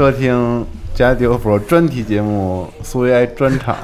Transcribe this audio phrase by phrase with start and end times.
[0.00, 0.64] 收听
[0.94, 3.76] 加迪欧 Pro 专题节目苏维埃专场，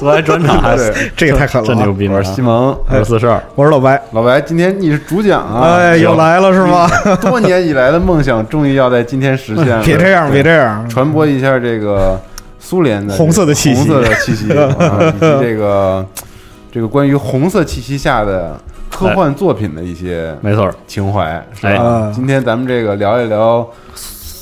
[0.00, 1.68] 苏维埃专场， 对这个太狠了。
[1.68, 2.08] 啊真牛逼！
[2.08, 6.88] 我是西蒙，我是四十二，我是老白，老白，今天你是主讲啊，哎，又来了是吗？
[7.20, 12.18] 多年以来的梦想终于要在今天实现了， 别这样，别这样，传播一下这个
[12.58, 13.82] 苏联的红色的气息。
[13.82, 16.06] 红色的气息， 啊以及这个
[16.72, 18.58] 这个关于红色气息下的
[18.90, 21.76] 科幻作品的一些没错，情怀，是哎。
[21.76, 22.10] 吧？
[22.14, 23.68] 今天咱们这个聊一聊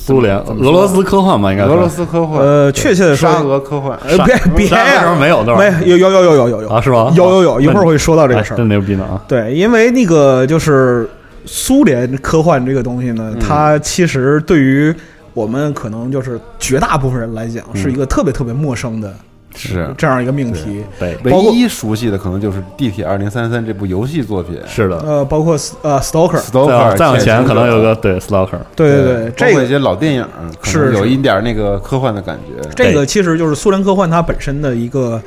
[0.05, 5.59] 苏联、俄罗斯科幻吧，应该俄罗斯科幻，呃，确切的说，沙俄科幻，呃，别别呀，没有对吧？
[5.59, 7.11] 没有有有有有有有啊，是吧？
[7.15, 8.55] 有有有，一会儿那会说到这个事儿。
[8.55, 9.19] 哎真牛逼呢啊！
[9.27, 11.09] 对，因为那个就是
[11.47, 14.93] 苏联科幻这个东西呢，它其实对于
[15.33, 19.11] 我们可能就是绝大部分人来讲，是一个特别特别陌生的
[19.55, 19.93] 是。
[19.97, 20.83] 这样一个命题。
[20.99, 24.59] 对，唯一熟悉的可能就是《地铁二零三三》这部游戏作品。
[24.67, 24.97] 是的。
[24.99, 30.27] 呃，包括呃，Stalker，，Stalker 再往前可能有个对 Stalker，对对对，这个一些老电影，
[30.63, 32.69] 是有一点那个科幻的感觉。
[32.75, 35.21] 这个其实就是苏联科幻它本身的一个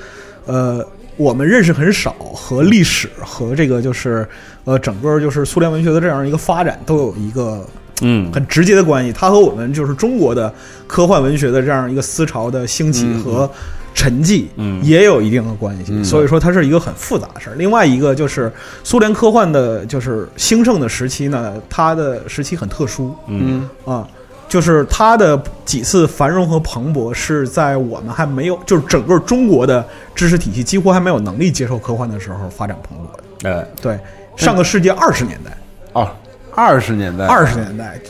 [0.46, 0.84] 呃，
[1.16, 4.26] 我们认识很少和历史和这个就是
[4.64, 7.64] 呃整个就是苏联文学的这样一个发展都有一个
[8.02, 9.12] 嗯，很直接的关系。
[9.12, 10.52] 它和我们就是中国的
[10.86, 13.22] 科幻文学的这样一个思潮的兴起嗯。
[13.24, 13.50] 和
[13.98, 14.80] 沉寂，嗯。
[14.84, 15.86] 也有一定的关系。
[15.88, 16.04] 嗯。
[16.04, 17.56] 所以说它是一个很复杂的事儿。
[17.56, 18.52] 另外一个就是
[18.84, 24.06] 苏联科幻的就是兴盛的时期呢，它的时期很特殊，嗯，啊，
[24.48, 29.84] 就是它的几次繁荣和蓬勃是在我们还没有，就是整个中国的
[30.14, 33.50] 知识体系几乎还没有能力接受科幻的时候发展蓬勃的。
[33.50, 33.98] 哎，对，
[34.36, 35.56] 上个世纪二十年代，
[35.92, 36.08] 哦，
[36.54, 38.00] 二十年代，二十年代，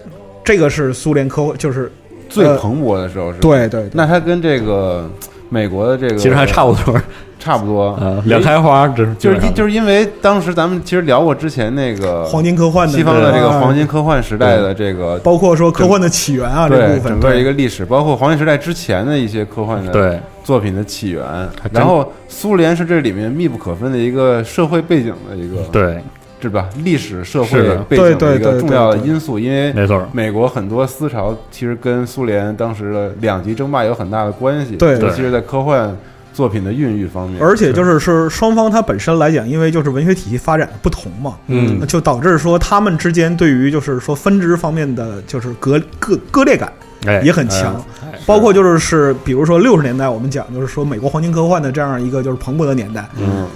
[0.44, 1.90] 这个是苏联科，就是
[2.28, 5.10] 最呃蓬勃的时候是对对，那它跟这个
[5.48, 7.00] 美国的这个其实还差不多，
[7.38, 7.96] 差不多。
[8.00, 20.18] 呃，两开花，这是就是就是因为当时咱们其实聊过之前那个黄金科幻的西方的这个啊黄金科幻时代的这个包括说科幻的起源啊这对部分，整个一个历史，包括黄金时代之前的一些科幻的对。
[20.44, 21.22] 作品的起源。
[21.70, 26.02] 然后苏联是这里面密不可分的一个社会背景的一个对，
[26.40, 26.68] 是吧？
[26.84, 27.76] 历史社会的。
[27.84, 34.98] 背景的一对对对个重要的因素，因为没错，美国很多思潮其实跟苏联当时的两极争霸有很大的关系，对。
[34.98, 35.96] 尤其是在科幻
[36.32, 38.28] 作品的孕育方面，而且就是是。
[38.30, 41.84] 双方它本身来讲，因为就是文学体系发展的不同嘛，嗯。
[41.86, 46.72] 就导致说他们之间对于就是说分支方面的就是割割割裂感
[47.06, 53.46] 哎，也很强，哎包括就是是比如说六十年代我们讲就是说美国黄金科幻的这样一个就是蓬勃的年代，嗯，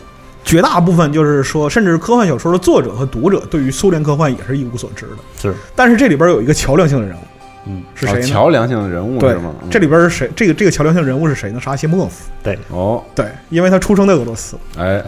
[0.53, 7.21] 绝大部分就是说甚至科幻小说的作者和读者对于苏联科幻也是一无所知的，是，但是这里边有一个桥梁性的人物
[7.65, 8.27] 嗯，哦是谁呢？
[8.27, 9.55] 桥梁性的人物对是吗？
[9.63, 10.31] 嗯这里边是谁？
[10.37, 11.59] 这个这个桥梁性人物是谁呢？
[11.59, 12.31] 是阿西莫夫。
[12.43, 14.59] 对，哦，对，因为他出生在俄罗斯。
[14.77, 15.03] 哎，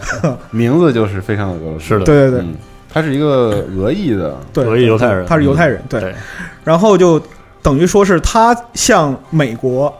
[0.49, 2.55] 名字就是非常的俄罗斯，是的，对对对、嗯，
[2.91, 5.79] 他是一个俄裔的，对，俄裔犹太人，他是犹太人。
[5.87, 6.15] 对，对，
[6.63, 7.21] 然后就
[7.61, 9.95] 等于说是他向美国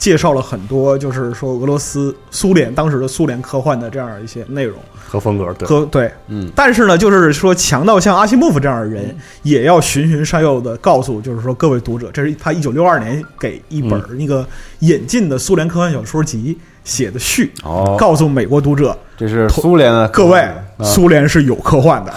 [0.00, 4.76] 介绍了很多，就是说俄罗斯、苏联当时的苏联科幻的这样一些内容。
[5.06, 6.10] 和风格，对，和对。
[6.28, 14.46] 嗯，但是呢，就是说强到像阿西莫夫这样的人，也要循循善诱的告诉，就是说各位读者，这是他一九六二年给一本那个
[14.78, 16.56] 引进的苏联科幻小说集
[16.90, 20.54] 写的序，哦，告诉美国读者，这是苏联的各位，啊。
[20.82, 22.10] 苏联是有科幻的。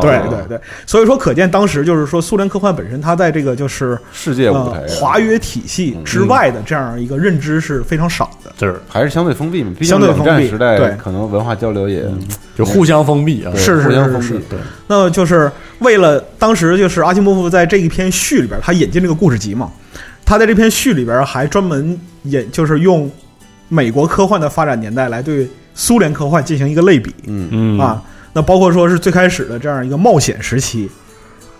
[0.00, 8.50] 对对对，所以说可见当时就是说苏联科幻本身，它在这个就是世界舞台呃华约体系之外的这样一个认知是非常少的。
[8.58, 8.74] 就是。
[8.88, 10.90] 还是相对封闭嘛，毕竟相对冷战封闭时代对。
[10.96, 12.04] 可能文化交流也
[12.58, 14.26] 就互相封闭啊，是是互相封闭。
[14.26, 14.34] 是。
[14.34, 15.48] 是，对，那么就是
[15.78, 19.70] 为了当时就是阿基莫夫在这一篇序里边，他引进这个故事集嘛，
[20.24, 23.08] 他在这篇序里边还专门引就是用
[23.72, 27.14] 美国科幻的发展年代来对苏联科幻进行一个类比。
[27.26, 27.48] 嗯。
[27.50, 27.78] 嗯。
[27.78, 28.02] 啊，
[28.34, 30.90] 那包括说是最开始的这样一个冒险时期，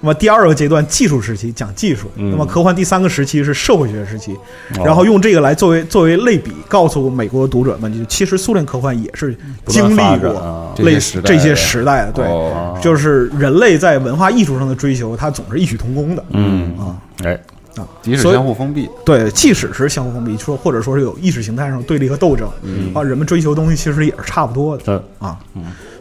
[0.02, 2.30] 那么第二个阶段技术时期讲技术，嗯。
[2.30, 4.34] 那么科幻第三个时期是社会学时期，
[4.78, 4.84] 哦。
[4.84, 9.34] 然后用这个来作为作为类比，告诉美国读者们，就其实苏联科幻也是
[9.66, 10.74] 经历过啊。
[10.80, 11.38] 类似这些时代的。
[11.38, 12.78] 这些时代的，对，哦。
[12.82, 16.22] 就是人类在文化艺术上的追求，它总是异曲同工的。
[16.30, 16.76] 嗯。
[16.78, 16.96] 啊。
[17.24, 17.38] 哎，
[17.76, 22.92] 啊，即使相互封闭，对，即使是相互封闭，说或者说是有意识形态上对立和斗争，嗯。
[22.94, 25.38] 啊，人们追求的东西其实也是差不多的嗯啊。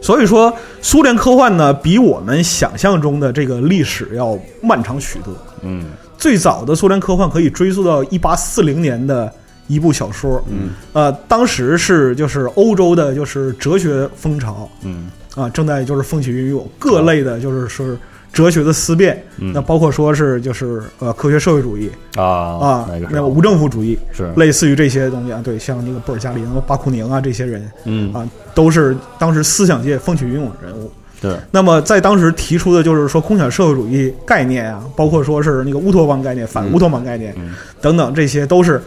[0.00, 0.52] 所以说，
[0.82, 5.32] 苏联科幻呢，比我们想象中的这个历史要漫长许多。
[5.62, 5.86] 嗯。
[6.18, 9.32] 最早的苏联科幻可以追溯到一八四零年的
[9.66, 14.68] 一部小说，嗯，呃，当时是就是欧洲的就是哲学风潮。
[14.82, 15.10] 嗯。
[15.34, 17.96] 啊，正在就是风起云涌，各类的就是是
[18.32, 19.52] 哲学的思辨，嗯。
[19.52, 24.32] 那包括说是就是呃科学社会主义啊啊，那个那个无政府主义，是。
[24.36, 28.12] 类似于这些东西啊，对，像那个布尔加林、巴库宁啊这些人嗯。
[28.12, 30.90] 啊，都是当时思想界风起云涌的人物。
[31.20, 31.36] 对。
[31.50, 37.54] 那么在当时提出的就是说空想社会主义概念啊，包括说是那个乌托邦概念、反乌托邦概念嗯。
[37.80, 38.82] 等等，这些都是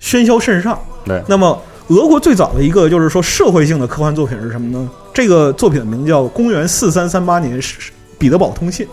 [0.00, 0.78] 喧嚣甚上。
[1.04, 1.22] 对。
[1.26, 1.58] 那么
[1.88, 4.90] 俄国最早的一个就是说社会性的科幻作品是什么呢？
[5.14, 8.86] 这个作品的名字叫《公元四三三八年是彼得堡通信》，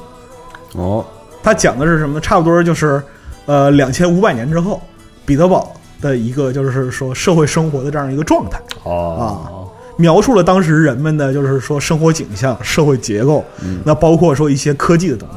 [0.80, 1.06] 哦，
[1.42, 2.22] 它讲的是什么呢？
[2.22, 3.02] 差不多就是
[3.46, 4.82] 呃两千五百年之后，
[5.26, 8.60] 彼得堡的一个就是说社会生活的这样一个状态。
[8.84, 15.36] 哦描述了当时人们的就是说生活景象、社会结构，嗯那包括说一些科技的东西。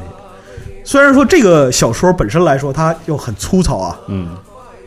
[0.82, 4.30] 虽然说这个小说本身来说，它又很粗糙啊，嗯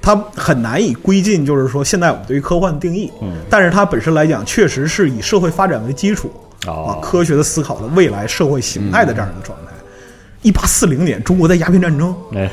[0.01, 6.31] 它很难以归进就是说现在我们对于科幻的定义，嗯但是它本身来讲，确实是以社会发展为基础
[6.65, 9.73] 啊哦，科学的思考了未来社会形态的这样一个状态。
[10.41, 12.49] 一八四零年，中国在鸦片战争，哎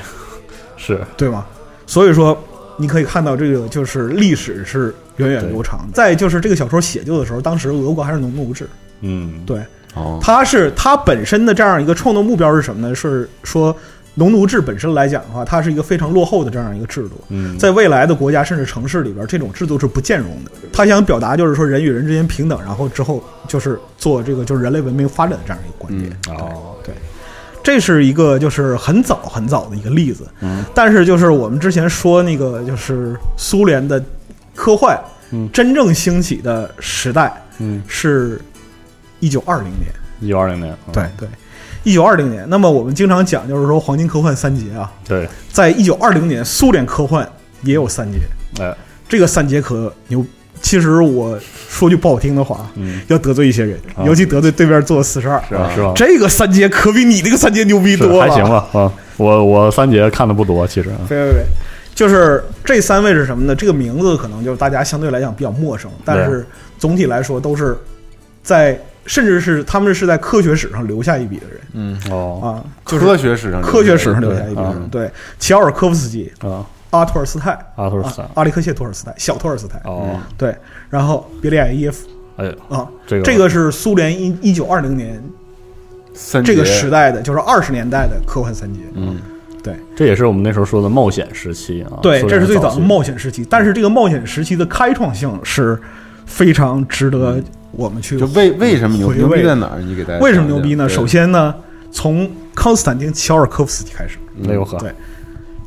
[0.76, 1.46] 是 对吗？
[1.86, 2.36] 所以说，
[2.76, 5.88] 你可以看到这个就是历史是源远流长。
[5.94, 8.68] 再就是这个小说写就的时候，当时俄国还是农奴制，
[9.02, 9.60] 嗯对，
[9.94, 12.94] 哦，它是它本身的这样一个创作目标是什么呢？
[12.94, 13.74] 是说
[14.18, 17.20] 农奴制本身来讲的话，它是一个非常落后的这样一个制度。
[17.28, 20.50] 嗯在未来的国家甚至城市里边，这种制度是不兼容的。
[20.72, 26.10] 他想表达就是说人与人之间平等，然后之后就是做这个就是人类文明发展的这样一个观点。
[26.28, 26.94] 哦对，
[27.62, 30.26] 这是一个就是很早很早的一个例子。
[30.40, 34.02] 嗯，但是就是我们之前说那个就是苏联的
[34.54, 34.98] 科幻，
[35.32, 38.40] 嗯真正兴起的时代嗯是
[39.20, 39.92] 一九二零年。
[40.20, 41.28] 一九二零年嗯对对，
[41.86, 42.44] 一九二零年。
[42.48, 47.26] 那么我们经常讲就是说黄金科幻三杰啊，对在一九二零年苏联科幻
[47.62, 48.18] 也有三杰，
[48.60, 48.76] 哎
[49.08, 50.24] 这个三杰可牛。
[50.62, 51.38] 其实我
[51.68, 55.40] 说句不好听的话，嗯要得罪一些人，啊尤其得罪对面坐四十二。
[55.48, 55.70] 是吧？
[55.72, 55.92] 是吧？
[55.94, 61.44] 这个三杰可比你那个三杰牛逼多了，还行吧啊，我我三杰看的不多，其实啊 对对对，
[61.94, 63.54] 就是这三位是什么呢？
[63.54, 66.44] 这个名字可能就是大家相对来讲比较陌生，但是
[66.78, 67.76] 总体来说都是
[68.42, 71.60] 在，甚至是他们是在科学史上留下一笔的人。
[71.72, 72.40] 嗯，哦。
[72.42, 72.46] 啊，
[72.84, 74.88] 就是科学史上科学史上留下一笔的啊人。
[74.88, 78.28] 对，乔尔科夫斯基、啊，阿托尔斯泰、阿托尔斯泰。
[78.34, 80.54] 阿里克谢托尔斯泰、小托尔斯泰，哦，对，
[80.88, 82.06] 然后别利亚耶夫
[82.36, 85.22] 哎，啊，这个这个是苏联一一九二零年
[86.14, 88.80] 三这个时代的，就是二十年代的科幻三杰。
[88.94, 89.18] 嗯，
[89.62, 89.74] 对。
[89.96, 95.78] 这也是我们那时候说的冒险时期啊，对，这是最早的冒险时期，但是这个冒险时期的开创性是
[96.26, 97.42] 非常值得
[97.76, 99.80] 我们去就为为什么牛牛逼在哪儿？
[99.80, 100.88] 你给大家为什么牛逼呢？
[100.88, 101.54] 首先呢，
[101.92, 104.18] 从康斯坦丁·乔尔科夫斯基开始，
[104.48, 104.90] 哎呦呵，对。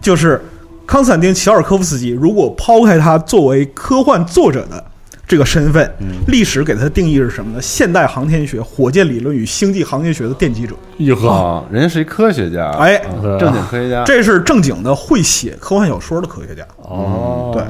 [0.02, 0.42] 就是
[0.88, 4.84] 康斯坦丁·乔尔科夫斯基，如果抛开他作为科幻作者的
[5.28, 6.08] 这个身份，嗯。
[6.28, 7.62] 历史给他的定义是什么呢？
[7.62, 16.64] 现代航天学、火箭理论与星际航天学的奠基者，哟呵，啊，人家是一科学家，哎啊正经科学家，这是正经的会写科幻小说的科学家。
[16.78, 17.64] 哦，对。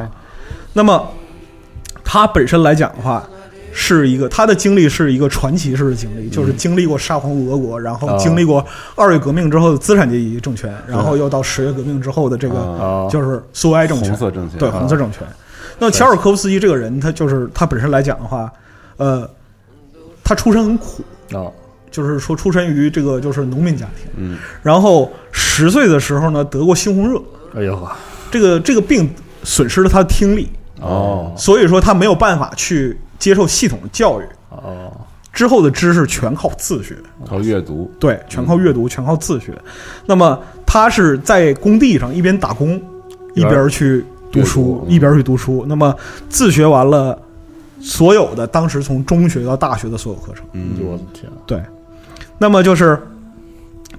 [0.72, 1.12] 那么
[2.03, 3.27] 他本身来讲的话，
[3.81, 8.63] 是一个他的经历是一个传奇式的经历，就是经历过沙皇俄国，然后哦经历过
[8.95, 15.21] 二月革命之后的资产阶级政权，然后又到十月革命之后的这个就是苏维埃政权红，色政权，对红色政权。
[15.79, 18.51] 那乔尔科夫斯基这个人，他就是他本身来讲的话，
[18.98, 19.27] 呃，
[20.25, 21.01] 他出身很苦，
[21.33, 21.48] 啊，
[21.89, 27.21] 就是说出身于这个就是农民家庭，嗯，然后十岁的时候呢得过猩红热，
[27.55, 27.77] 哎呦。
[27.77, 27.89] 呵，
[28.29, 29.09] 这个这个病
[29.43, 30.50] 损失了他的听力，
[30.81, 34.92] 哦，所以说他没有办法去接受系统的教育，哦，
[35.32, 36.96] 之后的知识全靠自学，
[37.28, 39.54] 靠阅读，对，全靠阅读，全靠自学。
[40.06, 42.82] 那么他是在工地上一边打工，
[43.36, 45.66] 一边去读书，一边去读书。
[45.68, 45.94] 那么
[46.30, 47.20] 自学完了
[47.82, 51.62] 所有的当时从中学到大学的所有课程，嗯，我的天，对。
[52.38, 52.98] 那么就是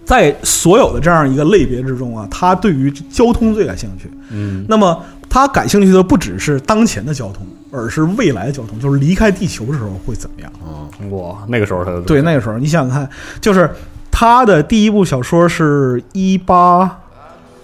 [0.04, 4.10] 在所有的这样一个类别之中啊，他对于交通最感兴趣。
[4.30, 10.52] 嗯，那么他感兴趣的不只是当前的交通，而是未来的交通，就是离开地球的时候会怎么样。
[11.00, 13.08] 嗯，哇，那个时候他对，那个时候你想想看，
[13.40, 13.70] 就是
[14.10, 17.00] 他的第一部小说是一八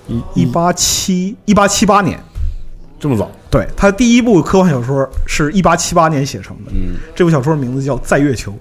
[0.07, 2.19] 一一八七一八七八年，
[3.01, 6.71] 这么早，对他第一部科幻小说是一八七八年写成的。
[6.73, 8.53] 嗯，这部小说名字叫《在月球》，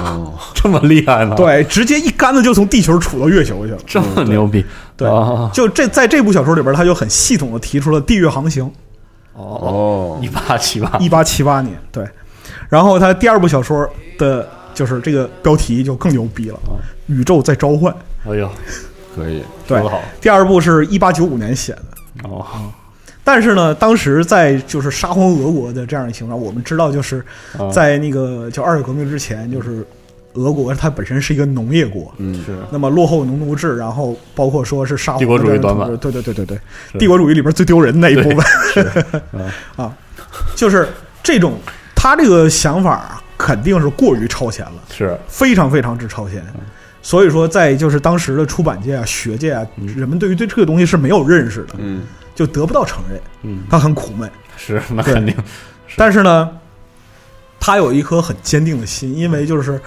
[0.00, 3.78] 哦， 这么厉害呢？，对，直接一竿子就从地球杵到月球去了。
[3.86, 4.64] 这么牛逼，
[4.96, 5.50] 对啊。
[5.52, 8.70] 就这在这部小说里边，他就很系统的提出了地月航行，
[9.40, 12.06] 哦，哦一，八七八，一八七八年，对。
[12.68, 16.58] 然后他第二部小说的就是这个标题就更牛逼了，
[17.06, 17.94] 宇宙在召唤。
[18.26, 18.48] 哎呦，
[19.16, 22.46] 可以，对说得好，第二部是一八九五年写的，哦，
[23.24, 27.24] 但是呢，当时在就是沙皇俄国的这样的情况，我们知道就是
[27.58, 29.84] 啊在那个叫二月革命之前，就是
[30.34, 32.56] 俄国它本身是一个农业国，嗯，是。
[32.70, 35.88] 那么落后农奴制，然后包括说是沙皇帝国主义短板。
[35.96, 36.58] 对对对对对，
[36.98, 39.14] 帝国主义里边最丢人的那一部分。
[39.32, 39.96] 嗯 啊，
[40.54, 40.88] 就是
[41.22, 41.58] 这种
[41.94, 46.44] 他这个想法啊肯定是过于超前了，是，非常非常之超前。
[47.02, 52.02] 所以说，在就是当时的出版界啊、学界啊，人们对于对这个东西是没有认识的，嗯，
[52.34, 54.30] 就得不到承认，嗯，他很苦闷。
[54.58, 55.34] 是，那肯定，
[55.96, 56.50] 但是呢，
[57.58, 59.80] 他有一颗很坚定的心，因为就是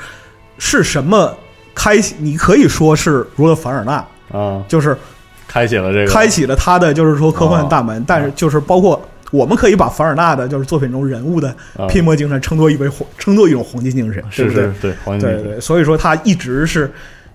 [0.65, 1.37] 是什么
[1.75, 4.97] 开启，你可以说是罗德凡尔纳，啊，就是
[5.45, 11.85] 开启了这个，开启了他的就是说科幻哦大门，但是就是包括我们可以把凡尔纳的就是作品中人物的啊。
[11.87, 14.63] 拼搏精神称作一为黄，称作一种黄金精神，对是不对？
[14.63, 14.73] 是？
[14.79, 16.89] 对，黄金女对对，所以说他一直是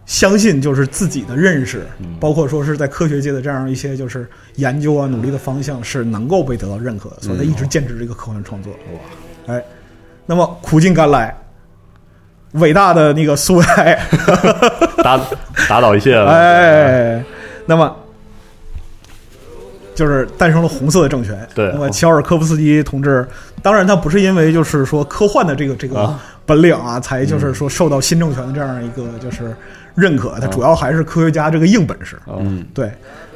[0.07, 2.17] 相信就是自己的认识，嗯。
[2.19, 8.73] 包括说是在科学界的这样一些就是研究啊、努力的方向是能够被得到认可的，所以他一直坚持这个科幻创作。
[8.73, 9.63] 哇，哎，
[10.25, 11.37] 那么苦尽甘来，
[12.53, 13.99] 伟大的那个苏维埃，
[15.03, 15.21] 打
[15.69, 17.25] 打倒一切了，哎，
[17.67, 17.95] 那么。
[19.95, 21.37] 就是诞生了红色的政权。
[21.57, 21.73] 对。
[21.73, 23.27] 那么乔尔科夫斯基同志，
[23.65, 26.23] 当然他不是因为就是说科幻的这个这个啊。
[26.47, 29.53] 本领啊，才就是说受到新政权的这样一个就是
[29.97, 30.51] 认可，他啊。
[30.53, 32.17] 主要还是科学家这个硬本事。
[32.29, 32.93] 嗯，对，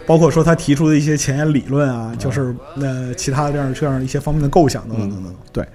[0.06, 5.34] 包括说他提出的一些前沿理论啊，就是呃其他的这样这样一些方面的构想等等等等。
[5.52, 5.66] 对，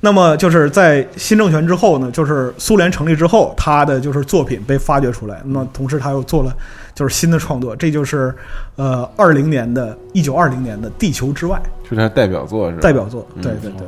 [0.00, 5.40] 那么就是在新政权之后呢，就是苏联成立之后，他的就是作品被发掘出来。
[5.44, 6.54] 那么同时他又做了
[6.94, 8.34] 就是新的创作，这就是
[8.76, 12.82] 呃二零年的一九二零年的《地球之外》是他代表作是吧？
[12.82, 13.26] 代表作。
[13.42, 13.86] 对对对，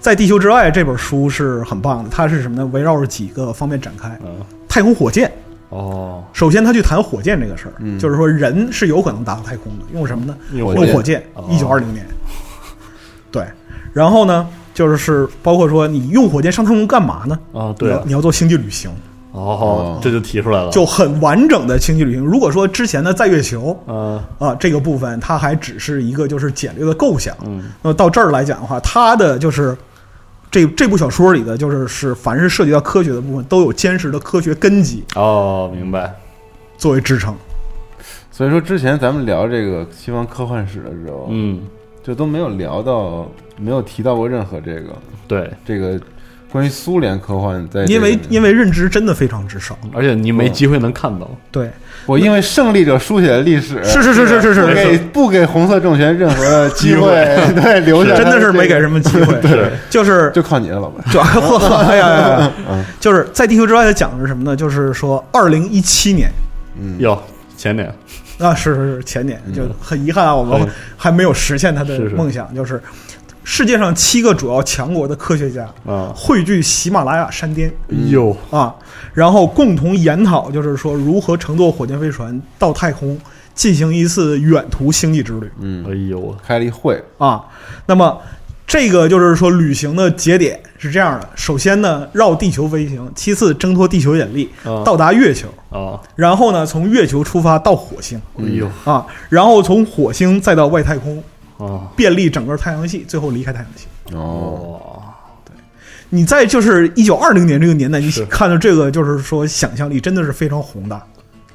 [0.00, 2.64] 在《地球之外》这本书是很棒的，它是什么呢？
[2.72, 4.08] 围绕着几个方面展开。
[4.24, 4.30] 嗯，
[4.66, 5.30] 太空火箭，
[5.68, 10.34] 哦，首先他去谈火箭这个事儿，嗯就是说人是有可能达到太空的，用什么呢？
[10.54, 11.44] 用用火箭哦。
[11.50, 12.06] 一九二零年，
[13.30, 13.44] 对，
[13.92, 14.48] 然后呢，
[14.80, 17.38] 就是是包括说你用火箭上太空干嘛呢？
[17.52, 17.96] 啊，对啊。
[17.96, 18.90] 你要你，要做星际旅行，
[19.32, 22.24] 哦，这就提出来了，就很完整的星际旅行。
[22.24, 27.62] 如果说之前的在月球啊啊这个部分，它还只是一个就是简略的构想，嗯。
[27.82, 29.76] 那么到这儿来讲的话，它的就是
[30.50, 36.14] 这这部小说里的就是是凡是涉及到科学的部分，都有坚实的科学根基哦，明白，
[36.78, 37.36] 作为支撑。
[38.32, 41.60] 所以说之前咱们聊这个西方科幻史的时候，嗯，
[42.10, 43.24] 就都没有聊到，
[43.56, 44.88] 没有提到过任何这个
[45.28, 45.96] 对，这个
[46.50, 49.78] 关于苏联科幻在这个因为因为认知真的非常之少。
[49.92, 51.70] 而且你没机会能看到，对，
[52.06, 54.60] 我因为胜利者书写的历史是是是是是是。
[54.62, 57.10] 不给不给红色政权任何的机会，
[57.54, 59.40] 对，留下真的是没给什么，机会。
[59.40, 59.70] 对。
[59.88, 61.04] 就是就靠你了， 老板。
[61.14, 62.52] 就哎呀呀呀。
[62.68, 64.56] 嗯，就是在地球之外，的讲的是什么呢？
[64.56, 66.28] 就是说，二零一七年。
[66.76, 67.22] 嗯，哟，
[67.56, 67.94] 前年，
[68.40, 72.82] 啊，是是是前年，就很遗憾啊，我们嗯还没有实现他的梦想，就是
[73.44, 77.72] 世界上七个主要强国的科学家啊，汇聚喜马拉雅山巅
[78.10, 78.74] 哟，啊，
[79.12, 83.18] 然后共同研讨，就是说如何乘坐火箭飞船到太空
[83.54, 85.50] 进行一次远途星际之旅。
[85.60, 87.44] 嗯，哎呦，开了一会，啊。
[87.86, 88.18] 那么
[88.70, 94.84] 这个就是说旅行的节点是这样的：首先呢，绕地球飞行；其次，挣脱地球引力，啊。
[94.84, 101.20] 到达月球；啊，然后呢，从月球出发到火星哎呦，啊，然后从火星再到外太空，
[101.58, 103.88] 啊，遍历整个太阳系，最后离开太阳系。
[104.14, 105.02] 哦，
[105.44, 105.52] 对，
[106.10, 111.04] 你在就是一九二零年这个年代，你看到这个，就是说想象力真的是非常宏大，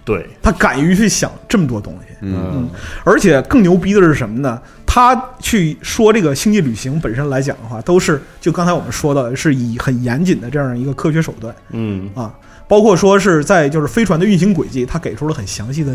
[0.05, 2.15] 对，他敢于去想这么多东西。
[2.21, 2.69] 嗯，
[3.03, 4.61] 而且更牛逼的是什么呢？
[4.85, 12.33] 他去说这个星际旅行本身来讲的话，都是就刚才我们说的，是以很严谨的这样一个科学手段嗯，啊，
[12.67, 15.93] 包括说是在就是飞船的运行轨迹，他给出了很详细的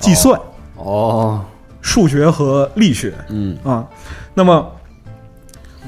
[0.00, 0.38] 计算、
[0.76, 1.44] 哦，
[1.80, 3.84] 数学和力学嗯，啊。
[4.34, 4.70] 那么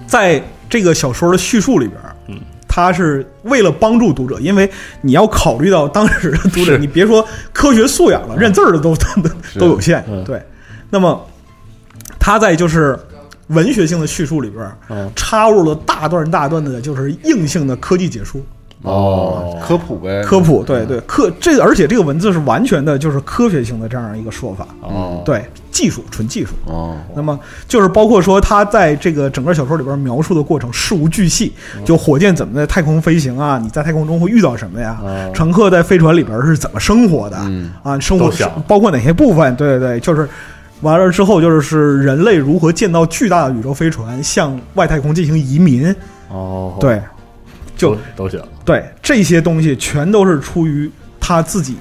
[0.06, 2.16] 在这个小说的叙述里边，嗯。
[2.68, 4.70] 他是为了帮助读者，因为
[5.00, 8.94] 你要考虑到当时的读者，你别说科学素养了，认字儿的都
[9.54, 10.04] 都都有限。
[10.08, 10.22] 嗯。
[10.24, 10.40] 对，
[10.90, 11.26] 那么
[12.20, 12.98] 他在就是
[13.48, 18.40] 文学性的叙述里边插入了大段大段的，就是硬性的科技解说
[18.82, 26.52] 哦，科普呗，科普，对对科这个，而且这个文字是完全的就是科学性的这样一个说法，哦，对技术纯技术。
[26.66, 31.52] 哦，那么就是包括说他在这个整个小说里边描述的过程事无巨细，
[31.84, 34.98] 就火箭怎么在太空飞行啊，你在太空中会遇到什么呀？
[35.02, 37.36] 哦乘客在飞船里边是怎么生活的？
[37.42, 38.30] 嗯啊，生活
[38.66, 39.54] 包括哪些部分？
[39.56, 40.28] 对对对，就是
[40.82, 45.94] 完了之后就是是人类如何建造巨大的宇宙飞船向外太空进行移民？
[46.30, 47.02] 哦，对，
[47.78, 51.76] 就都都行，对这些东西全都是出于他自己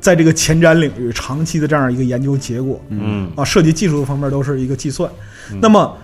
[0.00, 2.80] 在这个前瞻领域长期的这样一个研究结果。
[2.88, 3.30] 嗯。
[3.36, 5.10] 啊，涉及技术的方面都是一个计算。
[5.60, 5.94] 那么，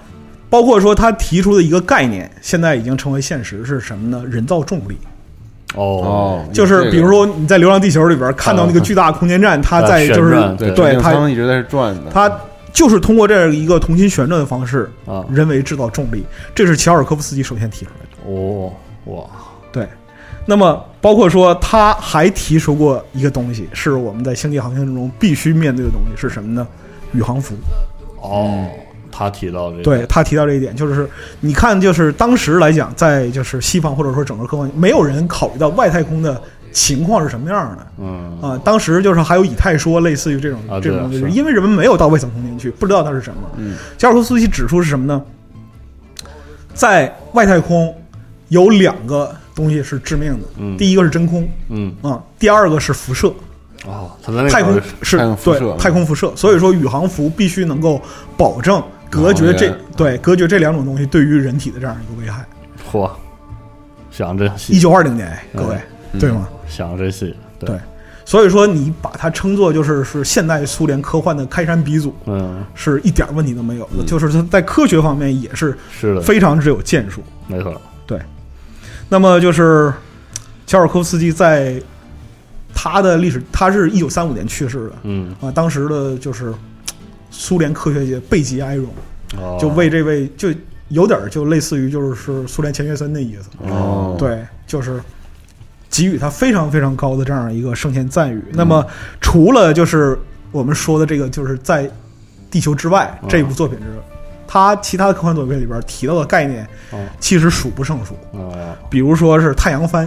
[0.50, 4.22] 包括说他提出的一个概念，现在已经成为现实是什么呢？
[4.28, 4.98] 人造重力，
[5.74, 10.70] 哦哦，就是比如说你在《流浪地球》里边看到那个巨大空间站，它在旋就是转对。
[10.72, 12.30] 对它它一直在转的，它
[12.72, 16.24] 就是通过这样一个同心旋转的方式，啊，人为制造重力，
[16.54, 18.32] 这是乔尔科夫斯基首先提出来的。
[18.32, 18.72] 哦
[19.06, 19.24] 哇，
[19.72, 19.88] 对，
[20.46, 26.66] 那么包括说他还提出过一个东西，是我们在星际航行中必须面对的东西是什么呢？
[27.12, 27.54] 宇航服。
[28.20, 28.68] 哦，
[29.10, 31.08] 他提到这个，对他提到这一点，就是
[31.40, 36.40] 你看，就是当时来讲，在就是西方或者说整个科幻，没有人考虑到外太空的
[36.70, 38.60] 情况是什么样的嗯啊。
[38.64, 43.40] 当时就是还有以太说，类似于这种啊这种，对就是因为人们没有到外层空间去，不知道它是什么。
[43.56, 45.20] 嗯，加尔科夫斯基指出是什么呢？
[46.72, 47.94] 在外太空
[48.52, 50.76] 有两个东西是致命的，嗯。
[50.76, 51.94] 第一个是真空嗯。
[52.02, 53.32] 啊，第二个是辐射。
[53.84, 58.00] 哦，它在那太空是太空辐射对太空辐射，所以说宇航服必须能够
[58.36, 58.80] 保证
[59.10, 62.46] 隔绝这哦对隔绝这两种东西对于人体的这样一个危害。
[62.92, 63.10] 嚯，
[64.10, 65.76] 想这一细，九二零年，各位
[66.12, 66.20] 嗯。
[66.20, 66.48] 对吗？
[66.68, 67.76] 想这细，对，
[68.24, 73.90] 所以说你把它称作就是是现代苏联科幻的开山鼻祖，嗯，是一点问题都没有的。
[73.98, 74.06] 嗯。
[74.06, 77.20] 就是它在科学方面也是是的，非常之有建树。
[77.48, 77.80] 没错，
[79.12, 79.92] 那么就是
[80.66, 81.78] 乔尔科夫斯基在
[82.74, 84.92] 他的历史，他是一九三五年去世的。
[85.02, 86.50] 嗯，啊，当时的就是
[87.30, 88.88] 苏联科学界备极哀荣。
[89.36, 89.58] 哦。
[89.60, 90.48] 就为这位就
[90.88, 94.98] 有点儿就类似于就是是苏联钱学森的意思，哦，，对，就是
[95.90, 98.42] 给予他非常非常高的这样一个圣贤赞誉。
[98.52, 98.82] 那么
[99.20, 100.18] 除了就是
[100.52, 101.86] 我们说的这个就是在
[102.50, 104.02] 地球之外嗯这部作品之外，
[104.52, 106.98] 他其他的科幻作品里边提到的概念哦。
[107.18, 108.52] 其实数不胜数，哦。
[108.90, 110.04] 比如说是太阳帆，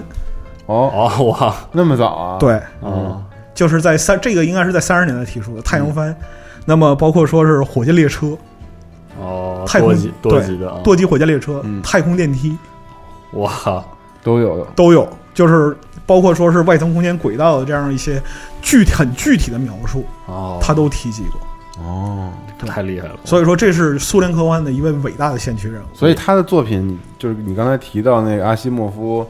[0.68, 1.56] 哦，哦哇。
[1.72, 3.20] 那么早啊？，对，嗯
[3.56, 6.16] 就是在三这个应该是在三十年代提出的太阳帆。
[6.64, 8.38] 那么包括说是火箭列车、
[9.20, 11.82] 哦，太空多级的啊，多级火箭列车、嗯。
[11.82, 12.56] 太空电梯，
[13.32, 13.84] 哇。
[14.22, 18.22] 都有，都有，就是包括说是外层空间轨道的这样一些
[18.62, 21.40] 具体很具体的描述，哦，他都提及过。
[21.80, 22.30] 哦，
[22.66, 25.86] 太厉害了，所以说，这是苏联科幻的一位伟大的先驱人物。
[25.94, 29.28] 所以他的作品就是你刚才提到那个阿西莫夫，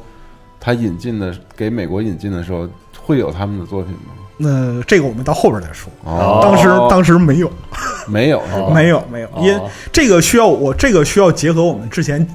[0.59, 2.67] 他引进的给美国引进的时候，
[3.01, 4.13] 会有他们的作品吗？
[4.37, 5.89] 那这个我们到后边再说。
[6.03, 7.49] 哦当时当时没有，
[8.07, 8.69] 没有 是吧？
[8.73, 9.59] 没有，没有，因
[9.91, 12.27] 这个需要我这个需要结合我们之前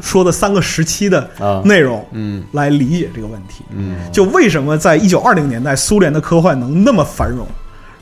[0.00, 3.64] 说的三个时期的啊，内容嗯来理解这个问题。
[3.70, 7.46] 嗯就为什么在一九二零年代苏联的科幻能那么繁荣，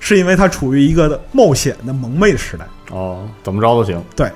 [0.01, 2.67] 是因为它处于一个冒险的蒙昧的时代。
[2.91, 4.27] 哦，怎么着都行，对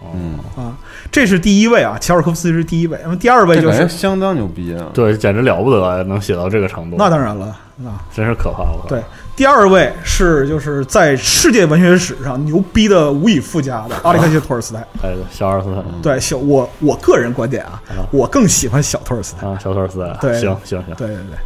[0.00, 0.76] 哦，嗯，啊，
[1.12, 2.98] 这是第一位啊，乔尔科夫斯基是第一位。
[3.04, 4.88] 那么第二位就是，相当牛逼啊！
[4.92, 7.46] 对，简直了不得啊，能写到这个程度，那当然了
[7.84, 8.02] 啊。
[8.12, 9.02] 真是可怕，了，对，
[9.34, 14.80] 第二位是就是在世界文学史上牛逼的无以复加的阿里克谢托尔斯泰。
[15.02, 19.46] 哎，小阿尔斯泰对，小我我个人观点啊啊，我更喜欢小托尔斯泰。
[19.46, 21.38] 啊，小托尔斯泰，对行行行，对对对，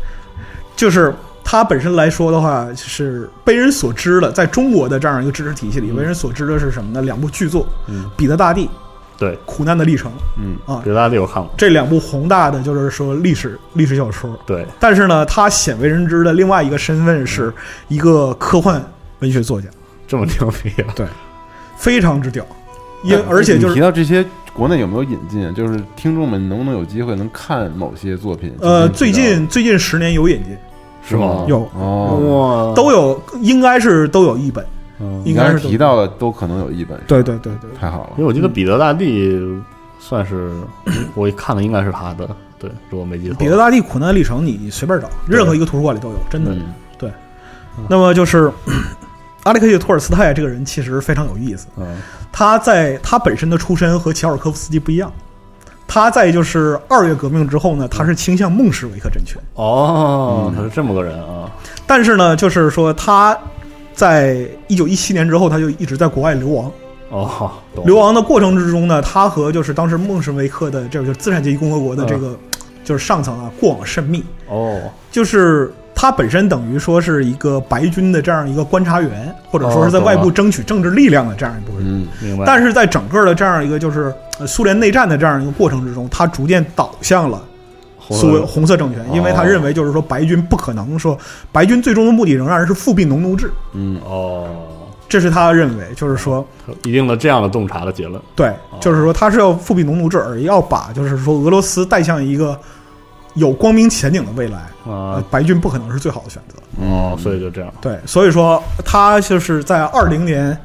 [0.74, 5.96] 就是他本身来说的话，是被人所知的，在中国的这样一个知识体系里，嗯。
[5.96, 7.02] 为人所知的是什么呢？
[7.02, 8.64] 两部巨作，嗯彼得大帝》
[9.16, 14.36] 对，《苦难的历程》嗯啊，彼得大帝我看过，这两部宏大的就是说历史历史小说。
[14.44, 17.52] 对，但是呢，他鲜为人知的另外一个身份是
[17.88, 18.82] 一个科幻
[19.20, 19.68] 文学作家，
[20.08, 21.06] 这么牛逼啊，对。
[21.76, 22.44] 非常之屌。
[23.02, 25.52] 因而且就是提到这些，国内有没有引进啊？
[25.52, 28.54] 就是听众们能不能有机会能看某些作品？
[28.60, 30.56] 呃，最近最近十年有引进，
[31.06, 31.44] 是吗？
[31.48, 31.68] 有。
[31.74, 34.64] 哦，都有，应该是都有一本，
[35.24, 37.70] 应该是提到的都可能有一本，对对对对。
[37.78, 38.10] 太好了。
[38.16, 38.24] 因为。
[38.24, 39.40] 我记得彼得大帝
[39.98, 40.50] 算是
[41.14, 46.52] 我看的应该是他的，对，如果没记错，彼得大帝苦难历程，你随便找，任何一个图书馆里都有，真的。
[46.52, 46.74] 嗯。
[47.88, 48.52] 那么就是
[49.42, 51.96] 阿列克谢托尔斯泰这个人其实非常有意思，嗯。
[52.30, 55.12] 他在他本身的出身和乔尔科夫斯基不一样，
[55.94, 61.48] 他在就是二月革命之后呢，他是倾向孟什维克政权，哦，嗯他是这么个人啊，
[61.86, 63.38] 但是呢，就是说他
[63.94, 66.68] 在一九一七年之后，他就一直在国外流亡。
[67.10, 67.48] 哦，
[67.84, 72.36] 流亡的过程之中呢，他和就是当时孟什维克的这个就是资产阶级共和国的这个
[72.84, 82.02] 就是上层啊过往甚密，哦，就是他本身等于说是一个白军的这样一个观察员，或者说是在外部争取政治力量的这样一部分人。
[82.02, 82.44] 嗯明白。
[82.44, 87.42] 但是在整个的这样一个就是呃苏联内战的这样一个过程之中，他逐渐倒向了
[87.96, 91.16] 红苏维红色政权，因为他哦认为就是说白军不可能说
[91.50, 94.46] 白军最终的目的仍然是复辟农奴制，嗯哦，
[95.08, 96.46] 这是他认为就是说
[96.82, 98.20] 一定的这样的洞察的结论。
[98.34, 102.58] 对，就是说他是要复辟农奴制，而要把就是说俄罗斯带向一个
[103.34, 104.58] 有光明前景的未来。
[104.84, 106.56] 啊呃，白军不可能是最好的选择。
[106.84, 107.72] 哦，所以就这样。
[107.80, 110.56] 对，所以说他就是在二零年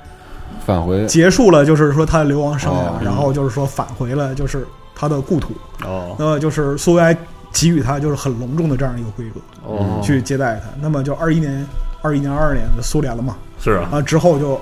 [0.66, 5.54] 返回结束了，就是说他的流亡生涯，哦然后就是说返回了就是他的故土。
[5.86, 7.16] 哦那么就是苏维埃
[7.54, 10.70] 给予他就是很隆重的这样一个规格哦，去接待他。
[10.82, 11.66] 那么就二一年、
[12.02, 14.60] 二一年、二二年的苏联了嘛，是啊，啊之后就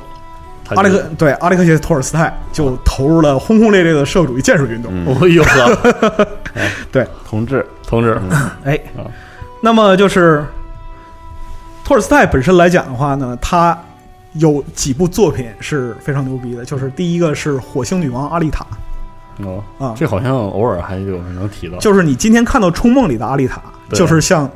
[0.75, 4.91] 阿列克对阿列克谢托尔斯泰就投入了轰轰烈烈的社会主义建设运动。
[4.93, 6.27] 嗯哦呦呵，
[6.91, 8.19] 对同志，同志，
[8.65, 9.07] 哎啊，
[9.61, 10.43] 那么就是
[11.85, 13.77] 托尔斯泰本身来讲的话呢，他
[14.33, 18.65] 有几部作品是非常牛逼的，就是第一个是《火星女王阿丽塔
[19.39, 21.77] 哦，》啊，这好像偶尔还有人能提到。
[21.77, 23.61] 就是你今天看到《冲梦》里的阿丽塔，
[23.93, 24.49] 就是向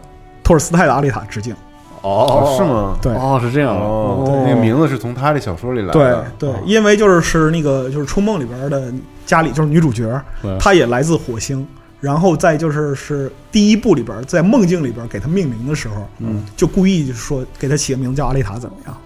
[0.44, 1.56] 托尔斯泰的阿丽塔致敬。
[2.02, 2.64] 哦，是？
[2.64, 2.98] 吗？
[3.02, 6.26] 对哦，是这样哦那个名字是从他的小说里来的。
[6.38, 8.92] 对对，因为就是是那个就是《冲梦》里边的
[9.26, 10.20] 家里就是女主角，
[10.60, 11.66] 她也来自火星。
[12.02, 18.98] 然后再就是是第一部里边，在梦境里边给她命名的时候，嗯，就故意就是说给她起个名字叫阿丽塔，怎么样？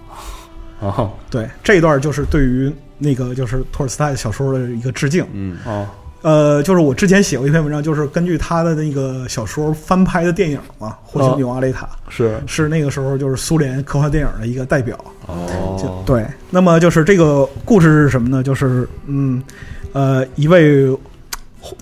[0.80, 5.24] 哦对，这一段就是对于那个就是托尔斯泰小说的一个致敬。
[5.32, 5.86] 嗯哦
[6.22, 14.98] 呃，就是我之前写过一篇文章，就是根据他的那个小说翻拍的电影嘛，《火星女王阿丽塔》是是那个时候就是苏联科幻电影的一个代表。
[15.78, 18.42] 就哦，对，那么就是这个故事是什么呢？
[18.42, 19.40] 就是嗯，
[19.92, 20.88] 呃，一位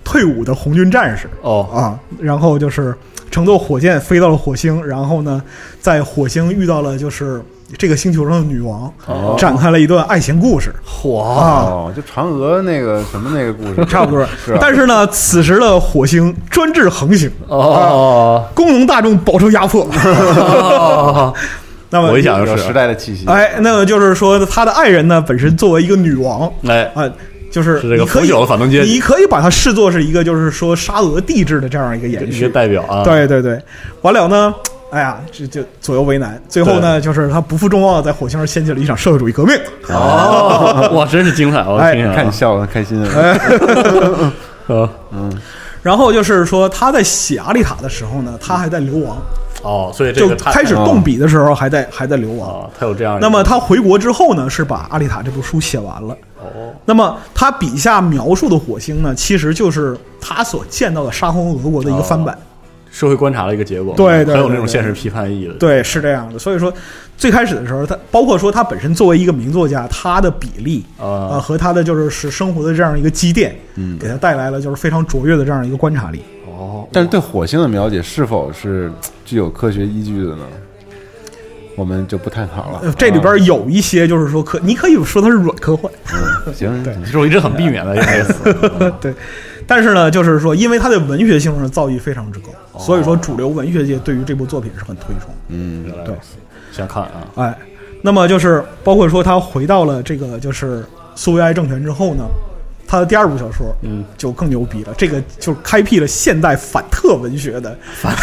[0.04, 1.68] 退伍的红军战士哦。
[1.72, 2.94] 啊，然后就是
[3.30, 5.42] 乘坐火箭飞到了火星，然后呢，
[5.80, 7.42] 在火星遇到了就是
[7.76, 9.34] 这个星球上的女王，哦。
[9.38, 10.72] 展开了一段爱情故事。
[10.86, 11.64] 嚯，啊。
[11.66, 14.24] 哦，就嫦娥那个什么那个故事， 差不多。
[14.44, 14.58] 是吧？
[14.60, 18.44] 但是呢，此时的火星专制横行，哦。
[18.54, 19.84] 工农大众饱受压迫。
[19.84, 21.34] 哦，
[21.90, 22.62] 那么我一想就是。
[22.64, 23.26] 时，代的气息。
[23.26, 27.08] 哎，那么就是说，他的爱人呢，本身作为一个女王哎，啊，
[27.54, 32.48] 就是是这个你可以腐朽的反动阶级你可以把它视作是一个就是说沙俄帝制的这样一个延一个续。
[32.48, 33.62] 代表啊，对对对，
[34.02, 34.52] 完了呢，
[34.90, 36.42] 哎呀，这就左右为难。
[36.48, 39.56] 最后呢，就是他不负众望，在火星上掀起了一场社会主义革命。
[39.88, 41.62] 哦，哇，真是精彩！
[41.62, 43.38] 我哎看你笑得开心啊！
[44.66, 44.90] 呃
[45.82, 49.18] 然后就是说他在写阿丽塔的时候呢，他还在流亡，
[49.64, 52.48] 哦，所以这就开始动笔的时候还在还在流亡。
[52.48, 53.18] 哦，他有这样。
[53.20, 56.16] 那么他回国之后呢，是把《阿丽塔》这部书写完了。
[56.40, 62.38] 哦，那么他笔下描述的火星呢，其实就是他所见到的沙皇俄国的一个翻版。
[62.90, 65.54] 社会观察的一个结果，对对对很有那种现实批判意义的。
[65.54, 66.38] 对，是这样的。
[66.38, 66.72] 所以说，
[67.18, 76.22] 最开始的时候，他包括说他本身作为一个名作家，他的比例啊、啊，和他的就是是生活的这样一个积淀，嗯给他带来了就是非常卓越的这样一个观察力。
[76.58, 78.90] 哦，但是对火星的了解是否是
[79.24, 80.44] 具有科学依据的呢？
[81.76, 82.92] 我们就不探讨了呃。
[82.92, 85.90] 这里边有一些就是说可，你可以说它是软科幻，
[86.46, 88.92] 嗯行，对其实我一直很避免的一个意思。
[89.02, 89.12] 对。
[89.66, 95.30] 但是呢，就是说，因为它的文学性上造诣非常之高，哦所以说主流文学界对于这部作品是很推崇。
[95.48, 96.36] 嗯对原来如此，
[96.70, 97.58] 想看啊，哎，
[98.02, 100.84] 那么就是包括说他回到了这个就是
[101.16, 102.24] 苏维埃政权之后呢，
[102.86, 108.14] 他的第二部小说嗯，就更牛逼了，这个就开辟了现代反特文学的反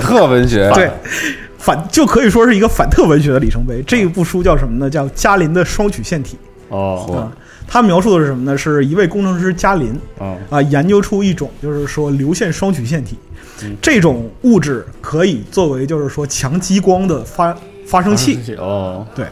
[0.00, 0.90] 特文学， 对。
[1.58, 3.80] 反就可以说是一个反特文学的里程碑。
[3.86, 4.90] 这一部书叫什么呢？
[4.90, 6.36] 叫加林的双曲线体
[6.68, 7.30] 哦，啊。
[7.68, 8.58] 它描述的是什么呢？
[8.58, 13.16] 是一位工程师加林嗯，啊，研究出一种就是说流线双曲线体
[13.62, 18.40] 嗯，这种物质可以作为就是说强激光的发发生器。
[18.58, 19.26] 哦，对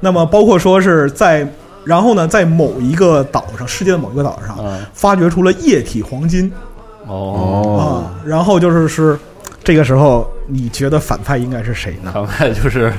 [0.00, 1.50] 那么包括说是在，
[1.88, 6.52] 然后呢，在某一个岛上，世界的某一个岛上，嗯，发掘出了液体黄金。
[7.06, 8.20] 哦，啊。
[8.26, 9.18] 然后就是是
[9.64, 12.12] 这个时候，你觉得反派应该是谁呢？
[12.12, 12.92] 反派就是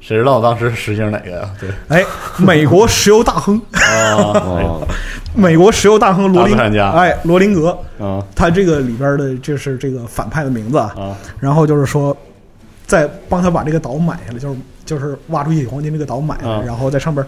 [0.00, 1.50] 谁知道当时实行哪个呀？
[1.58, 2.04] 对，哎，
[2.36, 4.88] 美国石油大亨， 哦，哦，
[5.34, 10.94] 美国石油大亨罗林哎，罗林格，啊他这个里边的就是这个反派的名字啊。
[10.98, 12.14] 啊，然后就是说，
[12.86, 16.62] 再帮他把这个岛买下来，就是就是挖出液体黄金这个岛买下来，啊。
[16.64, 17.26] 然后在上边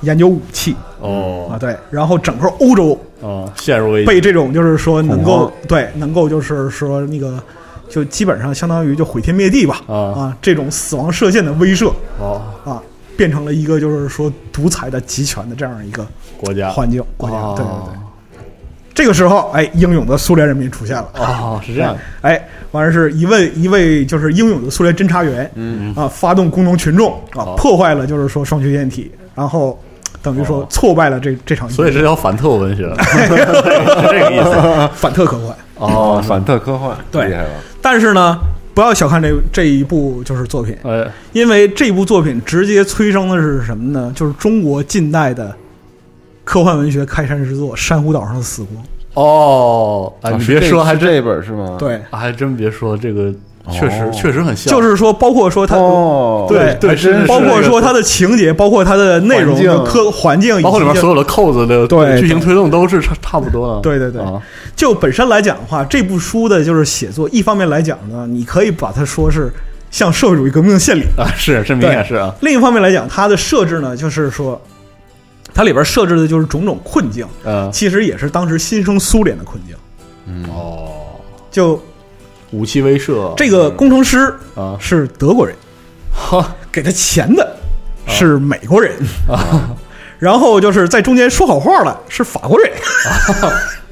[0.00, 0.74] 研究武器。
[1.00, 1.48] 哦。
[1.50, 7.42] 啊，哦，对，然后整个欧洲啊，陷入危机，被这种就是说能够对能够就是说那个
[7.88, 9.82] 就基本上相当于就毁天灭地吧。
[9.86, 9.94] 啊。
[9.94, 12.82] 啊这种死亡射线的威慑哦，啊，
[13.16, 16.06] 变成了一个就是说独裁的集权的这样一个
[16.38, 16.70] 国家。
[16.70, 17.54] 环境国家，哦。
[17.56, 18.09] 对对对。
[18.94, 21.08] 这个时候，哎，英勇的苏联人民出现了。
[21.14, 21.94] 哦，是这样。
[21.94, 25.94] 的，哎，完了是一位一位就是英勇的苏联侦察员，嗯。
[25.94, 29.78] 啊，发动工农群众啊，破坏了就是说双曲线体，然后
[30.22, 30.66] 等于说哦。
[30.68, 34.90] 挫败了这这场，所以这叫反特文学， 是这个意思。
[34.94, 35.56] 反特科幻。
[35.76, 37.28] 哦，反特科幻，对。
[37.28, 37.50] 厉害了，
[37.80, 38.38] 但是呢，
[38.74, 44.12] 不要小看这这一部就是作品，哎，因为这部作品直接催生的是什么呢？
[44.14, 45.56] 就是中国近代的
[46.50, 48.84] 科幻文学开山之作《珊瑚岛上的死光》。
[49.14, 53.32] 哦，哎，你别说，还这本是吗？，对，还真别说，这个
[53.70, 54.10] 确实哦。
[54.12, 55.76] 确实很像，就是说，包括说它。
[55.76, 63.80] 哦，对对是是包括说它的情节，包括它的内容科环境，包括里面所有的扣子的对剧情推动都是差差不多的。
[63.80, 64.42] 对对对啊
[64.74, 69.52] 就本身来讲的话，这部书的就是写作，一方面来讲呢，你可以把它说是
[69.92, 74.60] 向社会主义革命的献礼；啊，是这明显是啊，另一方面来讲，它的设置呢，就是说，
[75.54, 79.76] 它里边设置的就是种种困境，嗯，其实也是当时新生苏联的困境。
[80.26, 80.88] 嗯，哦，
[81.50, 81.82] 就
[82.52, 83.34] 武器威慑。
[83.36, 85.54] 这个工程师啊，是德国人，
[86.12, 86.54] 哈。
[86.72, 87.56] 给他钱的
[88.06, 88.92] 是美国人。
[89.26, 89.70] 啊，
[90.20, 92.70] 然后就是在中间说好话的是法国人，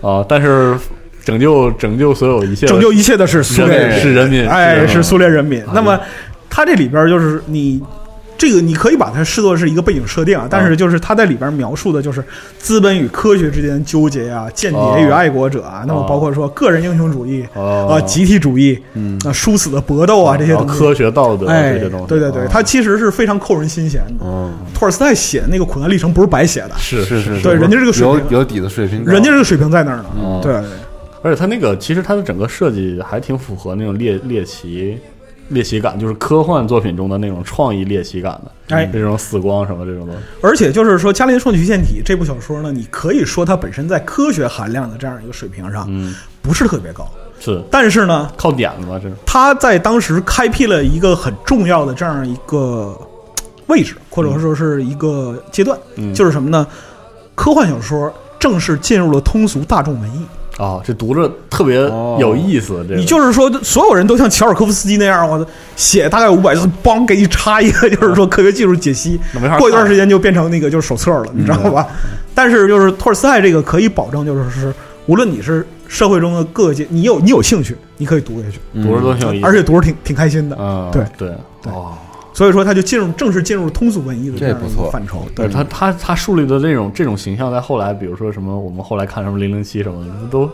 [0.00, 0.78] 啊， 但是
[1.24, 3.68] 拯救拯救所有一切拯救一切的是苏人。
[3.70, 5.60] 民联人，是人民，哎，是苏联人民。
[5.64, 5.72] 啊。
[5.74, 5.98] 那么，
[6.48, 7.82] 他这里边就是你
[8.38, 12.24] 这个，你可以把它视作是一个背景设定啊，但是就是他在里边描述的就是
[12.56, 17.88] 资本与科学之间纠结啊，间谍与爱国者啊，那么包括说个人英雄主义哦。
[17.90, 19.18] 啊、集体主义，嗯。
[19.26, 20.78] 啊，殊死的搏斗啊这些东西。
[20.78, 24.24] 科学道德哎这些东西，，对对对，啊它其实是非常扣人心弦的。
[24.24, 28.24] 嗯，托尔斯泰写的那个苦难历程不是白写的，是是是，对人家这个水平。
[28.30, 30.06] 有底子水平，人家这个水平在那儿呢。
[30.22, 30.52] 嗯对。
[30.52, 30.70] 对对
[31.20, 34.96] 而且他那个其实他的整个设计还挺符合那种猎猎奇
[35.48, 38.86] 猎奇感，就是科幻作品中的那种创意猎奇感的，哎。
[38.92, 47.06] 这种死光什么这种东西，而且就是说，《加林双曲线体》这部小说呢，你可以说它本身在科学含量的这样一个水平上嗯，不是特别高，
[47.38, 47.62] 是。
[47.70, 52.98] 但是呢，靠点子吧，这是它在当时开辟了一个很重要的这样一个
[53.68, 56.12] 位置，或者说是一个阶段，嗯。
[56.14, 56.66] 就是什么呢？
[57.34, 60.26] 科幻小说正式进入了通俗大众文艺。
[60.58, 61.76] 啊，这读着特别
[62.18, 63.00] 有意思，这个。
[63.00, 69.18] 你就是说，所有人都像乔尔科夫斯基那样，我写大概五百字，梆给你插一个，就是说科学技术解析
[69.58, 71.86] 过一段时间就变成那个就是手册了，你知道吧？
[72.34, 74.74] 但是就是托尔斯泰这个可以保证，就是是
[75.06, 78.84] 无论你是社会中的各界，你有你有兴趣，你可以读下去，嗯。
[78.84, 80.56] 读着都挺有意思，而且读着挺挺开心的。
[80.60, 81.04] 嗯，对。
[81.16, 81.32] 对。
[81.62, 81.72] 对。
[81.72, 81.96] 哦。
[82.38, 85.26] 所以说，他就进入正式进入通俗文艺的样一这个范畴。
[85.34, 90.48] 对他他他树立的这种这种形象，在后来，比如说什么，我们后来看什么零零七什么的，都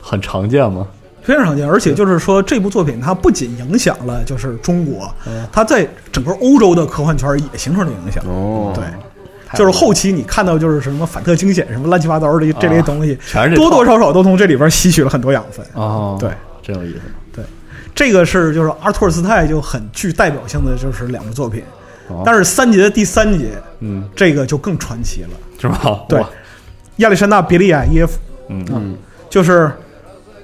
[0.00, 0.86] 很常见嘛。
[1.22, 5.12] 非常常见，而且就是说，这部作品它不仅影响了就是中国，
[5.50, 8.22] 它在整个欧洲的科幻圈也形成了影响。
[8.28, 8.84] 哦，对，
[9.58, 15.66] 就是后期你看到就是什么反特惊险什么乱七八糟的这类东西，全是多多少少都从这里边吸取了很多养分。
[15.74, 16.30] 哦，对，
[16.62, 17.00] 真有意思。
[17.96, 21.64] 这个是就是阿尔托尔斯泰就很具代表性的就是两部作品，
[22.08, 22.22] 哦。
[22.24, 25.30] 但是三杰的第三节嗯，这个就更传奇了。
[25.58, 26.04] 是吧？
[26.06, 26.22] 对，
[26.96, 28.18] 亚历山大·别利亚耶夫。
[28.48, 28.64] 嗯。
[28.70, 28.96] 嗯。
[29.30, 29.72] 就是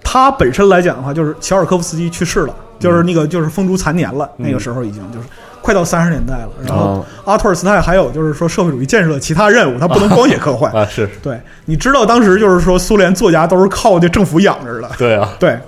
[0.03, 5.27] 他本身来讲的话，就是乔尔科夫斯基去世了，就是那个就是风烛残年了，那个时候已经就是
[5.61, 6.49] 快到三十年代了。
[6.67, 7.05] 然后哦。
[7.27, 10.73] 阿托尔斯泰还有就是说社会主义建设的其他任务，他不能光写科幻。
[10.73, 14.91] 啊，是，对，你知道当时就是说苏联作家都是靠这政府养着的。
[14.99, 15.59] 对啊，对，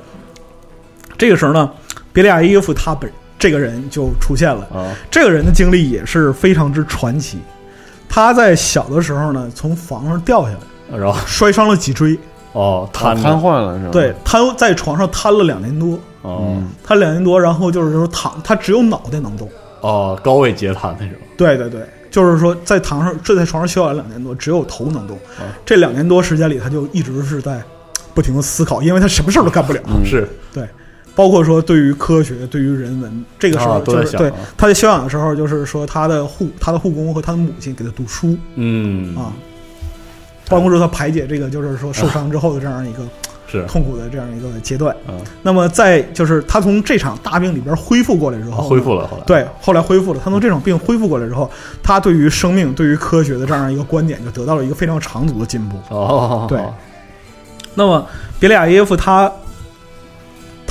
[1.16, 1.70] 这个时候呢，
[2.12, 4.66] 别利亚耶夫他本这个人就出现了。
[4.74, 7.38] 啊，这个人的经历也是非常之传奇。
[8.08, 10.50] 他在小的时候呢，从房上掉下
[10.90, 12.18] 来，然后摔伤了脊椎，
[12.52, 13.90] 哦，瘫瘫，痪了是吧？
[13.90, 15.98] 对，瘫在床上瘫了两年多。
[16.22, 19.46] 哦瘫两年多，然后就是说躺，他只有脑袋能动。
[19.80, 25.16] 哦，高位截瘫那种，对对对，就是说在躺上，睡在床上休养两年多，只有头能动。
[25.38, 27.62] 啊这两年多时间里，他就一直是在
[28.14, 29.80] 不停的思考，因为他什么事儿都干不了。
[29.86, 30.66] 嗯是对，
[31.14, 38.36] 包括说对于科学、对于人文，这个时候就是、对他在休养的时候，就是说他的护他的护工和他的母亲给他读书。
[38.56, 39.16] 嗯。
[39.16, 39.32] 啊，
[40.48, 42.98] 帮助他排解这个就是说受伤之后的这样一个
[43.46, 43.64] 是。
[43.68, 44.94] 痛苦的这样一个阶段。
[45.06, 50.20] 啊，那么在就是他从这场大病里边恢复过来之后呢，恢复了后来，对，后来恢复了。
[50.24, 51.48] 他从这场病恢复过来之后，
[51.80, 55.78] 他对于生命、对于科学的这样一个观点，就得到了一个非常长足的进步。
[55.90, 56.58] 哦，对。
[57.76, 58.04] 那么
[58.38, 59.30] 别利亚耶夫他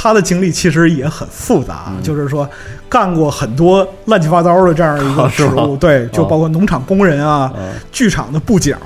[0.04, 2.04] 他的经历其实也很复杂，嗯。
[2.04, 2.48] 就是说
[2.90, 7.54] 干过很多乱七八糟的这样一个 职务，对，就包括农场工人啊、啊，
[7.90, 8.78] 剧场的部长、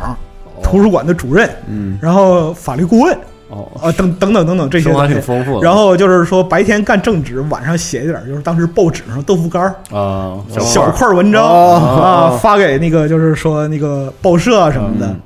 [0.62, 1.98] 图书馆的主任，嗯。
[2.00, 3.18] 然后法律顾问
[3.50, 5.08] 哦，啊等等等等等这些生。
[5.08, 15.08] 挺丰富的，然后就是说，白天干正职，晚上写一点就是当时报纸上豆腐干儿、啊，小小块文章、哦啊，发给那个就是说那个报社啊什么的。
[15.08, 15.20] 嗯。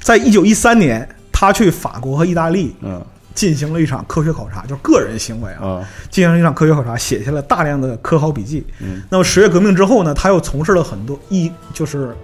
[0.00, 3.00] 在一九一三年，他他去法国和意大利嗯
[3.34, 5.88] 进行了一场科学考察，就是个人行为啊，啊。
[6.10, 8.64] 进行了一场科学考察，写下了大量的科考笔记。
[8.80, 9.02] 嗯。
[9.10, 12.14] 那么十月革命之后呢，他又从事了很多一就是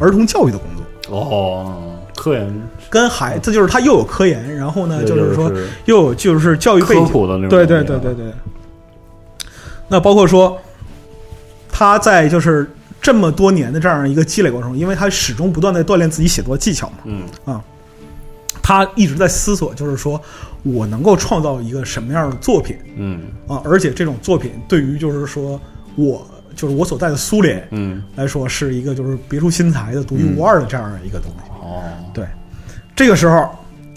[0.00, 2.68] 儿童教育的工作，哦，科研。
[2.90, 5.52] 跟孩子就是他又有科研，然后呢，就是说
[5.84, 8.32] 又有就是教育背科景，普的那种对对对对对。
[9.88, 10.58] 那包括说
[11.70, 17.22] 他在就是这么多年的这样一个积累过程中，因为他始终不断在锻炼自己写作技巧嘛，嗯
[18.68, 20.20] 他一直在思索，就是说
[20.62, 22.76] 我能够创造一个什么样的作品。
[22.96, 23.22] 嗯。
[23.46, 23.62] 啊？
[23.64, 25.58] 而且这种作品对于就是说
[25.94, 28.02] 我就是我所在的苏联嗯。
[28.14, 31.50] 来说，是一个就是别出心裁的、独一无二的这样的一个东西。
[31.62, 31.82] 哦。
[32.12, 32.26] 对，
[32.94, 33.48] 这个时候，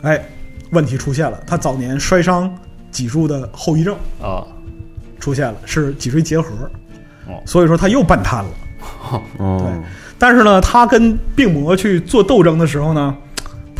[0.03, 0.23] 哎，
[0.71, 2.49] 问题出现了，他早年摔伤
[2.91, 4.47] 脊柱的后遗症啊。
[5.19, 6.49] 出现了，是脊椎结核
[7.27, 8.49] 哦，所以说他又半瘫了。
[9.37, 9.83] 哦，对。
[10.17, 13.17] 但是呢，他跟病魔去做斗争的时候呢，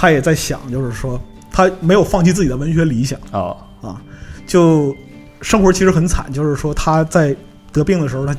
[0.02, 3.20] 他也在想，就是说他没有放弃自己的文学理想。
[3.30, 4.02] 啊啊，
[4.48, 4.96] 就
[5.42, 7.36] 生活其实很惨，就是说他在
[7.72, 8.36] 得病的时候，他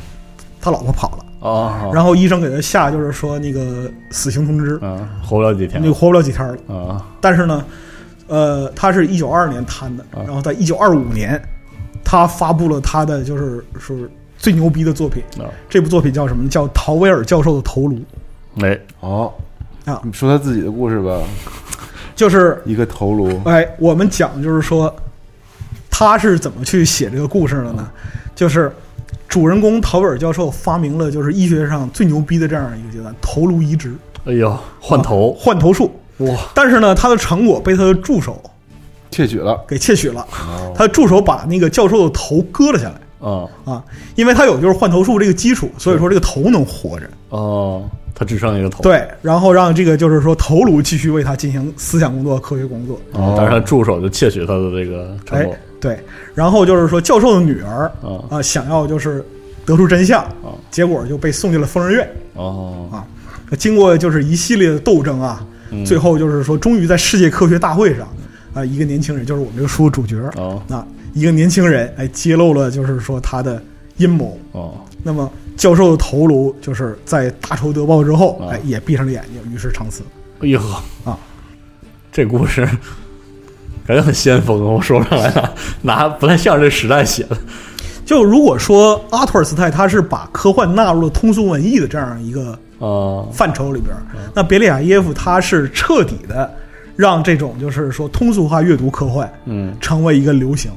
[0.61, 5.81] 他老婆跑了，哦，然后医生给他下就是说那个死刑通知，嗯活不了几天。
[5.81, 6.75] 那就活不了几天了。
[6.75, 7.65] 啊但是呢，
[8.27, 11.41] 呃，他是一九二二年瘫的，啊然后在一九二五年，
[12.03, 15.23] 他发布了他的就是是最牛逼的作品。
[15.39, 16.49] 啊这部作品叫什么呢？
[16.49, 18.01] 叫陶威尔教授的头颅，
[18.63, 18.77] 哎。
[18.99, 19.33] 哦
[19.85, 20.01] 啊。
[20.05, 21.21] 你说他自己的故事吧，
[22.15, 24.95] 就是一个头颅，哎，我们讲就是说，
[25.91, 27.91] 他是怎么去写这个故事的呢？
[28.35, 28.73] 就是
[29.29, 35.33] 主人公陶本尔教授发明了就是医学上最牛逼的这样一个阶段——头颅移植，哎呦换头。
[35.33, 35.91] 换头术。
[36.19, 36.37] 哇。
[36.55, 38.43] 但是呢，他的成果被他的助手
[39.11, 40.73] 窃取了，给窃取了，哦。
[40.75, 42.95] 他的助手把那个教授的头割了下来。
[43.23, 43.85] 啊啊，
[44.17, 47.09] 因为他有就是换头术这个基础，所以说这个头能活着。
[47.29, 53.01] 哦，他只剩一个头对，然后让这个就是说头颅继续为他进行思想工作、科学工作。
[53.13, 55.99] 哦，但是他助手就窃取他的这个成哎果，对，
[56.35, 59.25] 然后就是说教授的女儿啊啊，想要就是
[59.65, 62.09] 得出真相啊，结果就被送进了疯人院。
[62.35, 63.07] 哦啊
[63.59, 68.09] 经过就是一系列的斗争啊，嗯最后就是说，终于在世界科学大会上
[68.55, 73.63] 啊，一个年轻人就是我们这个书的主角哦啊，一个年轻人哎揭露了就是说他的
[73.97, 74.39] 阴谋。
[74.53, 74.75] 哦。
[75.03, 80.03] 那么教授的头颅就是在大仇得报之后，啊哎，也闭上了眼睛，于是长辞。
[80.41, 81.19] 哎呦呵啊，
[82.13, 82.65] 这故事
[83.85, 85.31] 感觉很先锋，我说不上来
[85.83, 87.37] 哪哪不太像这时代写的。
[88.05, 93.95] 就如果说阿托尔斯泰他是把科幻纳入了通俗文艺的这样一个啊范畴里边，
[94.35, 96.49] 那别利亚耶夫他是彻底的
[96.95, 99.75] 让这种就是说通俗化阅读科幻嗯。
[99.81, 100.71] 成为一个流行。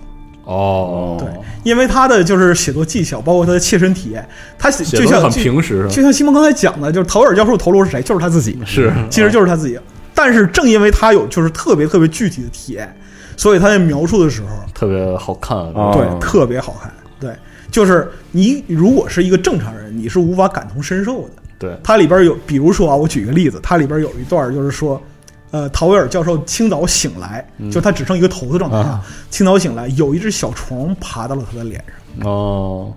[0.45, 1.27] 哦对，
[1.63, 4.27] 因为他的就是写作技巧，包括他的切身体验，
[4.58, 8.01] 他写像就平时就像西蒙刚才讲的，就是陶尔教授头颅是谁？
[8.01, 9.77] 就是他自己，是其实就是他自己。
[10.13, 12.95] 但是正因为他有就是特别特别具体的体验，
[13.36, 16.89] 所以他在描述的时候，特别好看哦对，特别好看。
[17.19, 17.31] 对，
[17.69, 21.29] 就是你如果是一个正常人，你是无法感同身受的。
[21.58, 25.01] 对它里边有，比如说啊，我举一个例子，它里边有一段就是说，
[25.55, 31.81] 呃，陶威尔教授清早醒来，就他只剩一个头的状态清早醒来，有一只小虫爬到了他的脸
[32.19, 32.93] 上，哦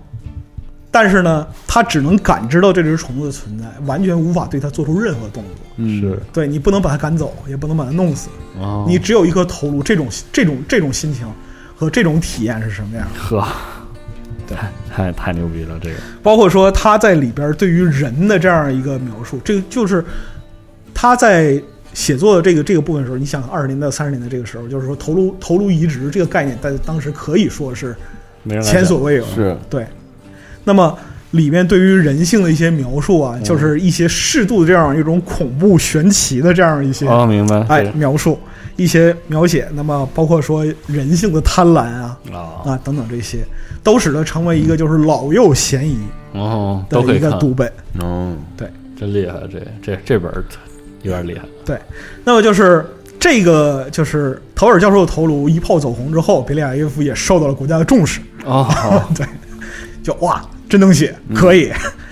[0.91, 5.53] 但是呢，他只能感知到这只虫子的存在，完全无法对它做出任何动作。
[5.77, 8.27] 嗯是对你不能把它赶走，也不能把它弄死，
[8.59, 9.81] 哦你只有一颗头颅。
[9.81, 11.25] 这种这种这种心情
[11.77, 13.19] 和这种体验是什么样的？
[13.21, 13.47] 呵，
[14.47, 20.03] 对太太太牛逼了，这个包括说他在里边对于人的这样一个描述，这个就是
[20.91, 21.61] 他在
[21.93, 27.95] 写作的这个这个部分的时候，你想二十年代、三十年代这个时候，就是说头颅头颅移植这个概念，在当时可以说是
[28.63, 29.25] 前所未有。
[29.25, 29.57] 是。
[29.69, 29.85] 对，
[30.63, 30.97] 那么
[31.31, 37.59] 里面对于人性的一些描述啊，就是一些适度的这样一种恐怖玄奇的这样一些讲哦，明白。
[37.67, 38.39] 哎描述，
[38.75, 42.39] 一些描写，那么包括说人性的贪婪啊啊。
[42.65, 43.39] 啊等等这些，
[43.83, 45.97] 都使得成为一个就是老幼嫌疑
[46.33, 47.71] 哦的一个读本。
[47.99, 48.35] 哦，
[48.97, 50.43] 真厉害，这这这本儿
[51.03, 51.77] 有点厉害对，
[52.23, 52.85] 那么就是
[53.19, 58.67] 这个就是陶尔教授的头颅一炮走红之后，别利亚耶夫也受到了国家的重视，哦，
[59.15, 59.25] 对，
[60.03, 61.71] 就哇，真能写，可以。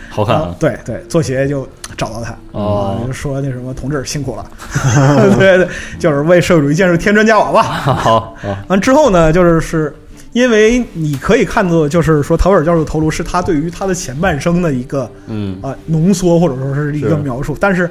[0.09, 2.35] 好看啊，啊对对，做鞋就找到他。
[2.51, 2.97] 哦。
[2.99, 4.49] 啊，就说那什么同志辛苦了，
[5.37, 5.67] 对对，
[5.99, 7.61] 就是为社会主义建设添砖加瓦吧。
[7.93, 8.35] 好好。
[8.67, 9.95] 完之后呢，就是是
[10.33, 15.55] 因为你可以看作，就是说陶尔教授的头颅是他对于他的前半生的一个嗯。
[15.61, 17.87] 啊、浓缩或者说是一个描述，但是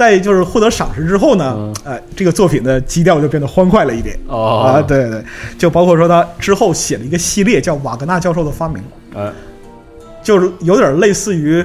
[0.00, 4.18] 在就是获得赏识之后呢嗯，呃，这个作品的基调就变得欢快了一点。
[4.28, 5.22] 哦啊，对对，
[5.58, 8.82] 就包括说他之后写了一个系列叫《瓦格纳教授的发明》，
[9.18, 9.30] 哎
[10.22, 11.62] 就是有点类似于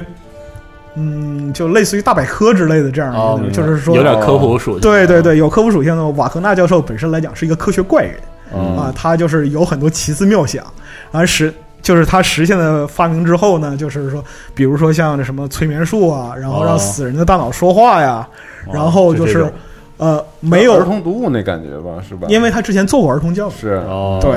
[0.94, 4.80] 嗯，就类似于大百科之类的这样的，哦，就是说有点科普属性。
[4.80, 6.06] 对对对，有科普属性的。
[6.10, 8.16] 瓦格纳教授本身来讲是一个科学怪人
[8.54, 10.64] 嗯啊，他就是有很多奇思妙想，
[11.10, 11.52] 而实
[11.86, 14.24] 就是他实现的发明之后呢，就是说，
[14.56, 16.78] 比如说像这什么催眠术啊，然后让哦。
[16.78, 18.28] 死人的大脑说话呀，
[18.66, 19.48] 哦然后就是
[19.96, 22.26] 呃没有，儿童读物那感觉吧，是吧？
[22.28, 23.68] 因为他之前做过儿童教育，是。
[23.86, 24.34] 哦，对。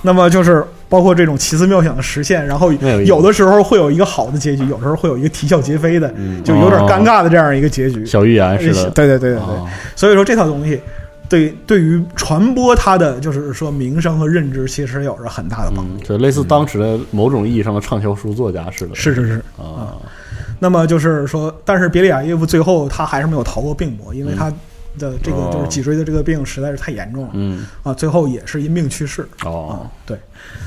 [0.00, 2.72] 那么就是包括这种奇思妙想的实现，然后
[3.04, 6.42] 有的时候会有一个好的结局，有时候会有一个啼笑皆非的，嗯。
[6.42, 8.06] 就有点尴尬的这样一个结局。
[8.06, 8.88] 小预言似的。
[8.92, 9.68] 对对对对对，哦。
[9.94, 10.80] 所以说这套东西
[11.30, 15.94] 对对于传播他的就是说名声和认知，其实有着很大的帮助。
[15.94, 18.94] 嗯，就类似当时的某种意义上的畅销书作家似的。
[18.96, 19.34] 是是是。
[19.56, 19.96] 啊，
[20.58, 24.50] 那么就是说，但是别利亚耶夫最后他还是没有逃过病魔，因为他
[24.98, 30.18] 的这个哦就是脊椎的这个病实在是太严重了、嗯，啊，最后也是因病去世哦啊。，对，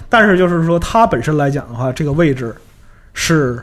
[0.07, 2.55] 但是就是说他本身来讲的话，这个位置
[3.13, 3.61] 是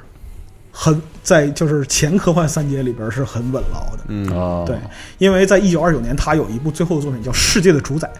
[0.82, 4.04] 很在就是前科幻三杰里边是很稳牢的。
[4.08, 4.74] 嗯哦，对，
[5.18, 8.10] 因为在一九二九年，他有一部最后的作品叫《世界的主宰》。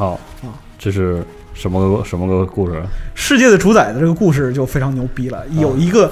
[0.00, 2.80] 哦啊，这是什么个什么个故事？
[3.16, 6.08] 世界的主宰的这个故事就非常牛逼了，有一个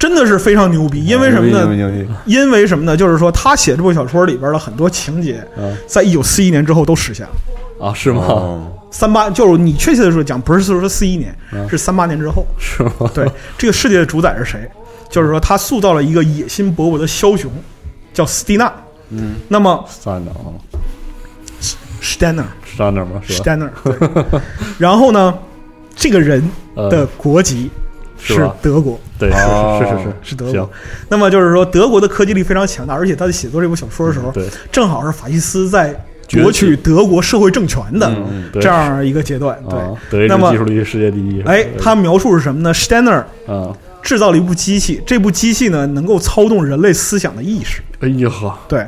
[0.00, 2.18] 真的是非常牛逼，因为什么呢？
[2.26, 2.96] 因为什么呢？
[2.96, 7.86] 就是说他写这部小说里边的很多情节，嗯在一九四一年之后都实现了。
[7.86, 8.24] 啊，是吗？
[8.26, 12.44] 哦三八就是你确切的说讲，不是说四一年，嗯是三八年之后。
[12.58, 13.10] 是吗？
[13.14, 14.68] 对，这个世界的主宰是谁？
[15.14, 17.48] 就是说他塑造了一个野心勃勃的枭雄，
[18.12, 18.72] 叫斯蒂纳。
[19.10, 20.50] 嗯，那么三的啊
[22.02, 22.42] ，Stanner
[22.76, 23.70] 上那儿吗？？Stanner，
[24.76, 25.32] 然后呢，
[25.94, 26.42] 这个人
[26.74, 27.70] 呃的国籍
[28.18, 28.98] 是德国。
[29.16, 30.68] 对，是哦是是是是德国，
[31.08, 35.94] 那么就是说，德国的科技力非常强大，而且他在写作这部小说的时候，对，正好是法西斯在
[36.28, 38.12] 夺取德国社会政权的
[38.54, 39.56] 这样一个阶段。
[40.10, 41.40] 对，那么技术力世界第一。
[41.42, 43.70] 哎，他描述是什么呢？Steiner 啊，
[44.04, 47.82] 制造了一部机器，这部机器呢能够操纵人类思想的意识。
[48.00, 48.86] 哎呀呵，对，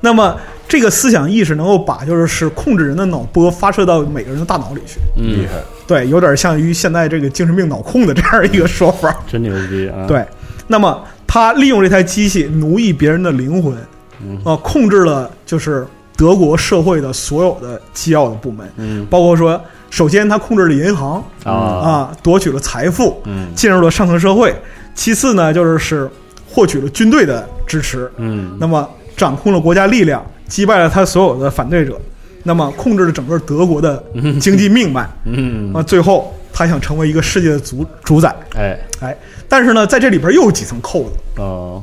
[0.00, 0.34] 那么
[0.66, 4.98] 这个思想意识能够把就是是控制人的脑波发射到每个人的大脑里去。
[5.18, 9.14] 嗯厉，害，对，有点像于现在这个精神病脑控的这样一个说法。
[9.30, 10.24] 真牛逼啊！，对，
[10.66, 13.76] 那么他利用这台机器奴役别人的灵魂，
[14.24, 15.86] 嗯啊，控制了就是
[16.16, 19.60] 德国社会的所有的机要的部门，嗯包括说，
[19.94, 23.54] 首先他控制了银行啊，啊，夺取了财富，嗯。
[23.54, 24.52] 进入了上层社会。
[24.92, 26.10] 其次呢，就是是
[26.50, 28.56] 获取了军队的支持，嗯。
[28.58, 31.96] 那么掌控了国家力量，击败了他所有的反对者，
[32.42, 34.02] 那么控制了整个德国的
[34.40, 35.08] 经济命脉。
[35.26, 35.72] 嗯。
[35.72, 38.76] 啊，最后他想成为一个世界的主主宰，哎。
[39.00, 39.16] 哎，
[39.48, 41.78] 但是呢，在这里边又有几层扣子，啊，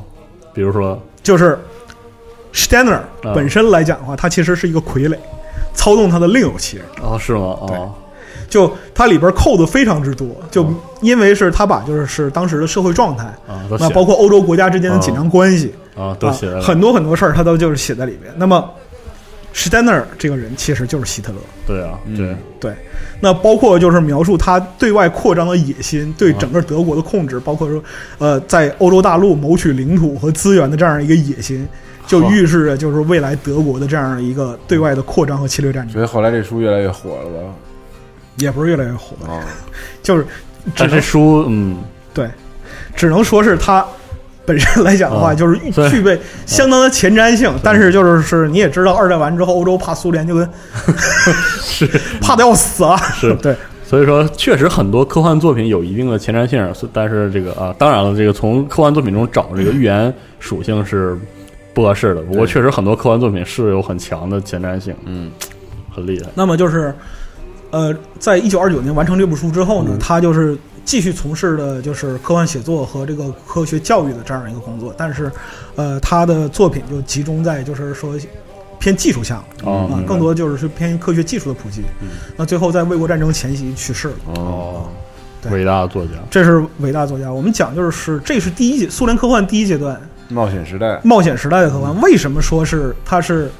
[0.53, 1.01] 比如说。
[1.23, 1.57] 就是
[2.53, 3.31] Steiner 啊。
[3.33, 5.15] 本身来讲的话，他其实是一个傀儡，
[5.73, 6.85] 操纵他的另有其人。
[7.01, 7.39] 哦，是吗？
[7.39, 7.93] 哦，
[8.49, 10.65] 就它里边扣的非常之多，就
[11.01, 18.33] 因为是他把就是是当时的社会状态，啊，那包括欧洲国家之间的紧张关系啊，都写啊了，很多很多事儿，他都就是写在里边。
[18.35, 18.69] 那么
[19.53, 22.73] Steiner 这个人其实就是希特勒，对啊，嗯对，对，
[23.21, 27.81] 那包括就是描述他对外扩张的野心，对整个德国的控制，包括说
[28.17, 31.67] 呃在欧洲大陆谋取领土和资源的这样一个野心，
[32.11, 37.53] 就预示着就是未来德国的这样的一个对外的扩张和侵略战争，所以后来这书越来越火了吧？
[38.37, 39.43] 也不是越来越火，啊，
[40.01, 41.77] 就是只但是书，嗯，
[42.13, 42.29] 对，
[42.95, 43.85] 只能说是它
[44.45, 47.53] 本身来讲的话，啊就是对具备相当的前瞻性。
[47.61, 50.49] 但是就是是你也知道，二战完之后，欧洲怕苏联就跟
[51.61, 51.87] 是。
[52.21, 52.97] 怕的要死啊。
[52.97, 53.35] 是。
[53.35, 53.55] 对，
[53.85, 61.17] 所以说，确实很多科幻作品有一定的前瞻性，但是这个啊，当然了，这个从科幻作品中找这个预言属性是
[61.73, 62.21] 不合适的。
[62.21, 65.31] 不过，确实很多科幻作品是有很强的前瞻性，嗯，
[65.93, 66.29] 很厉害。
[66.35, 66.93] 那么就是
[67.69, 74.93] 呃，在一九二九年完成这部书之后呢，他就是继续从事的就是科幻写作和这个科学教育的这样一个工作。
[74.97, 75.31] 但是
[75.75, 78.15] 呃，他的作品就集中在就是说
[78.79, 79.69] 偏技术项目。
[79.69, 81.81] 哦，啊更多就是是偏科学技术的普及。
[82.35, 84.15] 那最后在卫国战争前夕去世了。
[84.35, 84.89] 哦，
[85.49, 87.31] 伟大的作家，这是伟大作家。
[87.31, 89.99] 我们讲就是是这是第一阶苏联科幻第一阶段
[90.31, 91.99] 冒险时代，冒险时代的科幻。
[92.01, 93.51] 为什么说是它是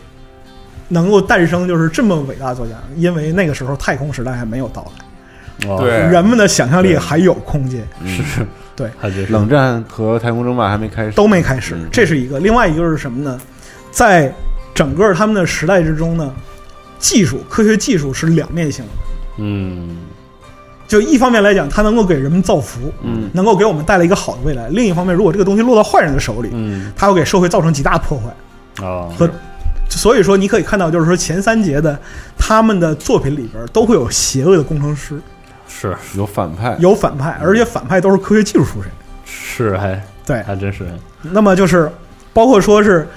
[0.87, 2.73] 能够诞生就是这么伟大的作家？
[2.95, 8.89] 因为那个时候太空时代还没有到来，哦对人们的想象力还有空间，是是，对，
[9.29, 11.87] 冷战和太空争霸还没开始，都没开始嗯。
[11.91, 12.39] 这是一个。
[12.39, 13.39] 另外一个是什么呢？
[13.91, 14.33] 在
[14.73, 16.33] 整个他们的时代之中呢，
[16.97, 18.91] 技术科学技术是两面性的。
[19.37, 19.97] 嗯
[20.91, 23.29] 就一方面来讲，它能够给人们造福，嗯。
[23.33, 26.91] 能够给我们带来一个好的未来；另一方面，如果这个东西落到坏人的手里，嗯。
[26.97, 28.85] 它会给社会造成极大破坏。
[28.85, 29.29] 啊，和
[29.87, 31.97] 所以说，你可以看到，就是说前三节的
[32.37, 35.17] 他们的作品里边都会有邪恶的工程师，
[35.65, 35.95] 是。
[36.17, 38.91] 有反派，有反派，而且反派都是科学技术出身。
[39.23, 40.85] 是还对，还真是。
[41.21, 41.89] 那么就是
[42.33, 43.07] 包括说是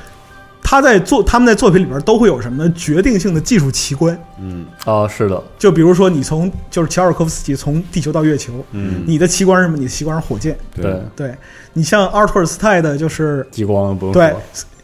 [0.67, 2.73] 他在作他们在作品里边都会有什么呢？
[2.75, 4.65] 决定性的技术奇观，嗯。
[4.87, 9.77] 啊，是的，就比如说你从就是乔尔科夫斯基从地球到月球，嗯，你的奇观是什么？
[9.77, 10.57] 你的奇观是火箭。
[10.75, 11.35] 对，对。
[11.75, 14.35] 你像阿尔托尔斯泰的就是激光不用对，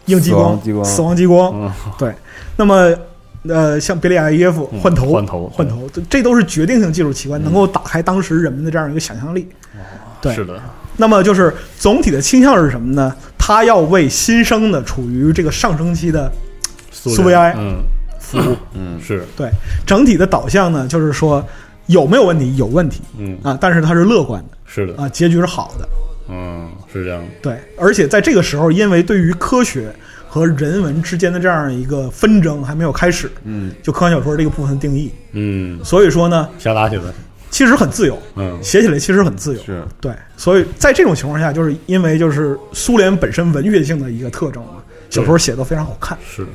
[0.05, 0.85] 硬激光、死亡激光。
[0.85, 1.53] 死亡激光。
[1.55, 2.15] 嗯，对，
[2.57, 2.95] 那么
[3.49, 9.49] 呃，像别利亚耶夫嗯换头、换头换头，这这都是决定性技术奇观，能够打开当时人们的这样一个想象力。
[10.21, 10.35] 对。
[10.35, 10.61] 是的，
[10.99, 13.15] 那么就是总体的倾向是什么呢？
[13.51, 16.31] 他要为新生的处于这个上升期的
[16.93, 17.83] 苏苏维埃嗯，
[18.21, 18.57] 服务。
[18.75, 19.51] 嗯是，对，
[19.85, 21.45] 整体的导向呢，就是说
[21.87, 22.55] 有没有问题？
[22.55, 25.89] 有问题嗯，啊，但是他是乐观的是的，啊，结局是好的。
[26.29, 29.93] 嗯，是这样的，对，而且在这个时候，因为对于科学
[30.29, 33.73] 和人文之间的这样一个纷争还没有开始，嗯。
[33.83, 37.03] 就科幻小说这个部分的定义，嗯，所以说呢，瞎打起来，
[37.51, 39.63] 其实很自由，嗯，写起来其实很自由。
[39.63, 39.83] 是。
[40.01, 44.75] 对，所以在这种情况下，就是因为就是苏联本身文学性的一个特征嘛，
[45.11, 46.17] 小说写的非常好看。
[46.25, 46.43] 是。
[46.45, 46.49] 的，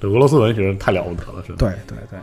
[0.00, 2.18] 对，俄罗斯文学太了不得了，是的，对对对，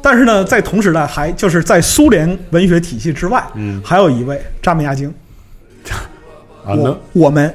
[0.00, 3.82] 但是呢，在同时代还就是在苏联文学体系之外，嗯。
[3.84, 5.12] 还有一位扎米亚京，
[6.64, 6.76] 啊，那？
[6.76, 7.52] 我我们。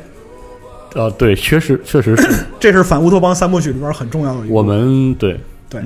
[0.96, 2.28] 啊，对，确实确实是。
[2.60, 4.54] 这是反乌托邦三部曲里边很重要的一部。
[4.54, 5.40] 我们对。
[5.68, 5.82] 对，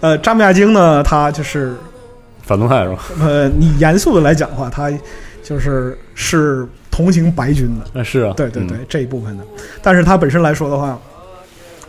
[0.00, 1.74] 呃，扎米亚京呢，他就是
[2.50, 2.98] 反动派是吧？
[3.20, 4.90] 呃，你严肃的来讲的话，他
[5.40, 9.44] 就是是同情白军的，那是啊，对对对，这一部分的。
[9.80, 10.98] 但是他本身来说的话，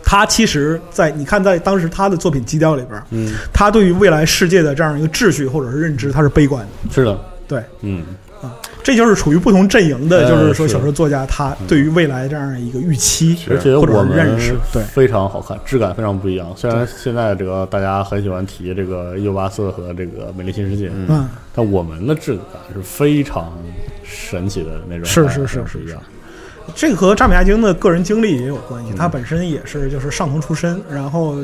[0.04, 6.68] 他其实在你看，在当时他的作品基调里边，嗯，他对于未来世界的这样一个秩序或者是认知，他是悲观的。
[6.84, 8.04] 嗯，是的，对，嗯，
[8.82, 14.82] 这就是处于不同阵营的，呃就是说小说作家他对于未来这样一个预期，而且或者是我们认识对。
[14.82, 16.52] 非常好看，质感非常不一样。
[16.56, 23.52] 虽然现在这个大家很喜欢提这个一九八四和这个美丽新世界，嗯，但我们的质感是非常
[24.02, 26.02] 神奇的那种，是是是是不一样。
[26.74, 28.86] 这个和扎米亚京的个人经历也有关嗯。
[28.86, 28.94] 系。
[28.96, 31.36] 他本身也是就是上层出身，然后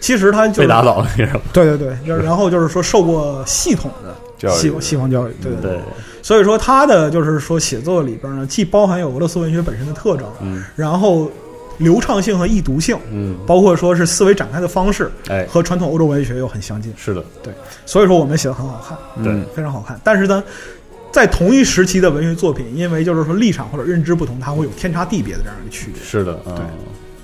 [0.00, 5.72] 其实他就是被打倒了那种，对对对，然然后就是说受过系统的教育西西方教育，对对。
[5.72, 5.80] 对，
[6.22, 10.64] 所以说他的就是说写作里边呢，既包含有俄罗斯文学本身的特征，嗯。
[10.74, 11.30] 然后
[11.78, 17.52] 流畅性和易读性，嗯，包括说是思维展开的方式哎，和传统欧洲文学又很相近，是的，对
[17.84, 19.32] 所以说我们写的很好看，对。
[19.32, 20.00] 嗯非常好看。
[20.02, 20.42] 但是呢，
[21.12, 26.02] 在同一时期的文学作品，因为就是说立场或者认知不同，它会有天差地别的这样一个区别。
[26.02, 26.64] 是的，嗯对，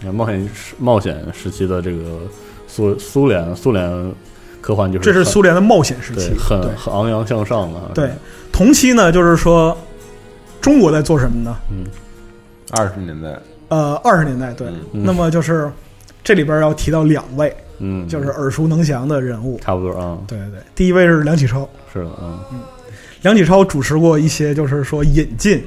[0.01, 2.21] 你看冒险时冒险时期的这个
[2.67, 4.15] 苏苏联苏联
[4.63, 8.11] 科幻就是这是苏联的冒险时期，很很昂扬向上的，对，
[8.51, 9.77] 同期呢，就是说
[10.61, 11.55] 中国在做什么呢？
[11.71, 11.85] 嗯。
[12.71, 13.39] 二十年代，
[13.69, 15.03] 呃，二十年代对，嗯。
[15.05, 15.71] 那么就是
[16.25, 19.61] 这里边要提到两位，嗯，就是耳熟能详的人物。
[19.61, 22.39] 差不多啊，对对对，第一位是梁启超，是的，嗯，
[23.21, 25.63] 梁启超主持过一些就是说引进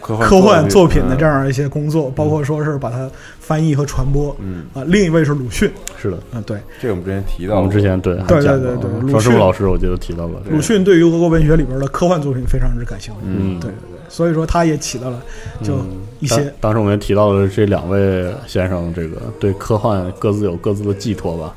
[0.00, 4.34] 科幻科幻作品的这样，一些工作，包括说是把它翻译和传播。
[4.40, 13.20] 嗯，啊，另一位是鲁迅，是的，嗯，对，这个我们之前提到，我们之前对对对对对鲁迅老师我记得提到了，鲁迅对于俄国文学里边的科幻作品非常之感兴趣。
[13.24, 15.22] 嗯，对对对，所以说他也起到了
[15.62, 21.54] 就嗯一些当当时我们也提到了这两位先生，这个对科幻各自有各自的寄托吧。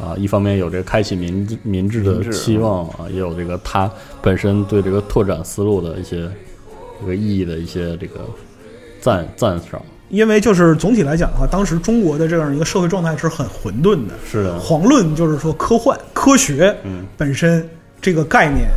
[0.00, 3.90] 啊，一方面有这个开启民民智的期望啊，也有这个他
[4.22, 6.30] 本身对这个拓展思路的一些
[7.00, 8.20] 这个意义的一些这个
[9.00, 9.80] 赞赞赏。
[10.10, 17.68] 因为就是总体来讲的话，当时中国的这样一个社会状态是很混沌的，是的，遑论就是说科幻科学嗯本身
[18.00, 18.70] 这个概念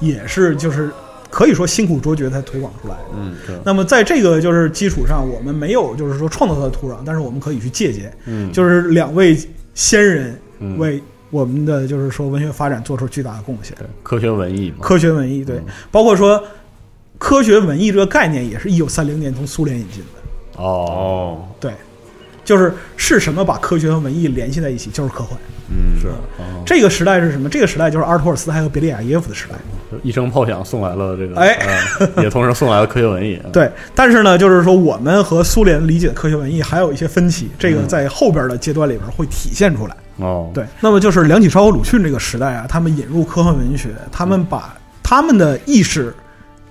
[0.00, 0.90] 也是就是
[1.28, 3.04] 可以说辛苦卓绝才推广出来的。
[3.18, 9.36] 嗯，对，那么在这个就是基础上，我们没有就是说创造它的土壤，但是我们可以去借鉴，嗯，就是两位
[9.74, 13.76] 先人嗯为我们的就是说文学发展做出巨大的贡献。
[13.76, 16.42] 对科学文艺嘛，科学文艺对嗯，包括说
[17.18, 20.62] 科学文艺这个概念也是一九三零年从苏联引进的。
[20.62, 21.72] 哦，哦，对，
[22.44, 25.38] 就是是什么把科学和文艺联系在一起，就是科幻。
[25.70, 27.48] 嗯，是哦这个时代是什么？
[27.48, 29.54] 这个时代就是阿尔托尔斯泰和别利亚耶夫的时代。
[30.02, 31.58] 一声炮响送来了这个，哎
[32.00, 33.40] 呃也同时送来了科学文艺。
[33.52, 39.96] 对，但是呢，就是说我们和苏联理解的科学文艺还有一些分歧，这个在后边的阶段里边会体现出来。
[40.16, 46.14] 哦，对，那么就是梁启超和鲁迅这个时代啊，他们引入科幻文学，他们把他们的意识，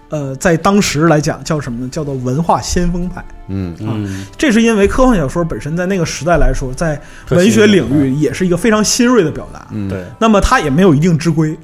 [0.09, 1.89] 呃，在当时来讲叫什么呢？
[1.91, 3.23] 叫做文化先锋派。
[3.49, 3.91] 嗯，啊，
[4.37, 6.99] 这是因为科幻小说本身在那个时代来说，在
[7.29, 9.67] 文学领域也是一个非常新锐的表达。
[9.71, 11.57] 嗯，对，那么它也没有一定之规，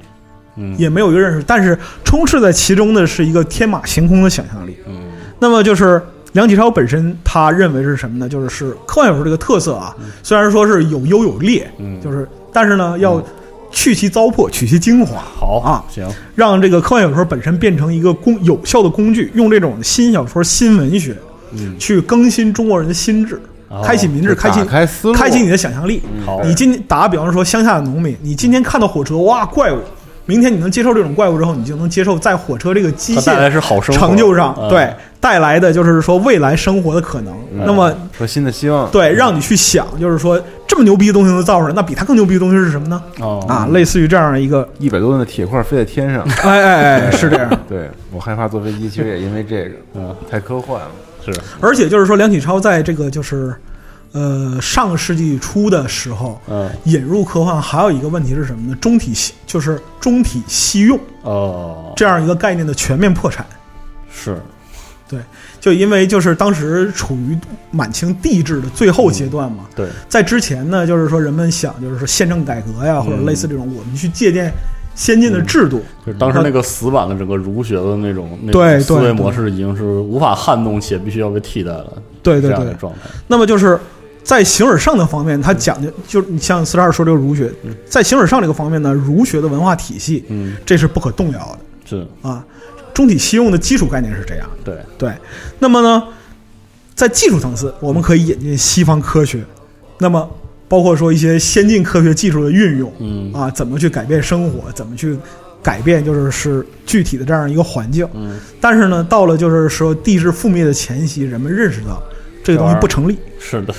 [0.56, 4.76] 嗯，也没有一个认识，但是充斥在其中的是一个天马行空的想象力。
[4.86, 6.00] 嗯那么就是
[6.32, 8.28] 梁启超本身他认为是什么呢？
[8.28, 13.22] 就是是科幻小说这个特色啊，虽然说是有优有劣，嗯，就是但是呢要
[13.74, 21.14] 去其糟粕，取其精华，好啊行，让这个科幻小说本身变成一个工有效的工具，用这种新小说、新文学，
[21.52, 21.76] 嗯。
[21.78, 26.00] 去更新中国人的心智，哦开启民智，开启开思路，开启你的想象力。
[26.24, 29.78] 好，你今打个比方说，乡下的农民，你今天看到火车，哇，怪物。
[30.26, 34.70] 明天你能接受这种怪物之后，你就能接受在火车这个机械是好生成就上，嗯。
[34.70, 37.34] 对带来的就是说未来生活的可能。
[37.52, 43.02] 那么，说新的希望，对，让你去想，就是说这么牛逼的东西能造出来，那比它更牛逼的东西是什么呢？
[43.20, 47.50] 哦啊，类似于这样一个，一百多吨的铁块飞在天上， 哎哎哎，是这样。
[47.68, 50.90] 对我害怕坐飞机，其实也因为这个， 嗯太科幻了。
[51.24, 53.54] 是而且就是说，梁启超在这个就是，
[54.12, 58.76] 呃，上个世纪初的时候，嗯引入科幻还有一个问题是什么呢？
[58.80, 63.46] 中体西就是中体西用哦这样一个概念的全面破产。
[64.12, 64.36] 是
[65.60, 67.38] 就因为就是当时处于
[67.70, 74.52] 满清帝制的最后阶段嘛，对在之前呢，就是说人们想就是说宪政改革呀，或者类似这种，我们去借鉴
[74.94, 81.92] 先进的制度，就是当时那个死板的整个儒学的那种那对种思维模式已经是无法撼动且必须要被替代了，
[82.22, 82.74] 对对对这样的。
[82.74, 83.00] 状态。
[83.26, 83.78] 那么就是
[84.22, 87.52] 在形而上的方面，它讲究就是你像四十二说这个儒学，
[87.86, 92.44] 在形而上这个方面呢，儒学的文化体系嗯，这是不可动摇的是啊。
[92.94, 95.12] 中体西用的基础概念是这样的，对，对。
[95.58, 96.02] 那么呢，
[96.94, 99.44] 在技术层次，我们可以引进西方科学，
[99.98, 100.30] 那么
[100.68, 105.16] 包括说一些先进科学技术的运用，嗯啊，怎么去改变生活，怎么去
[105.62, 108.08] 改变就是是具体的这样一个环境。
[108.14, 112.02] 嗯，但是呢，到了就是说地质覆灭的前夕，人们认识到
[112.44, 113.74] 这个东西不成立，是的，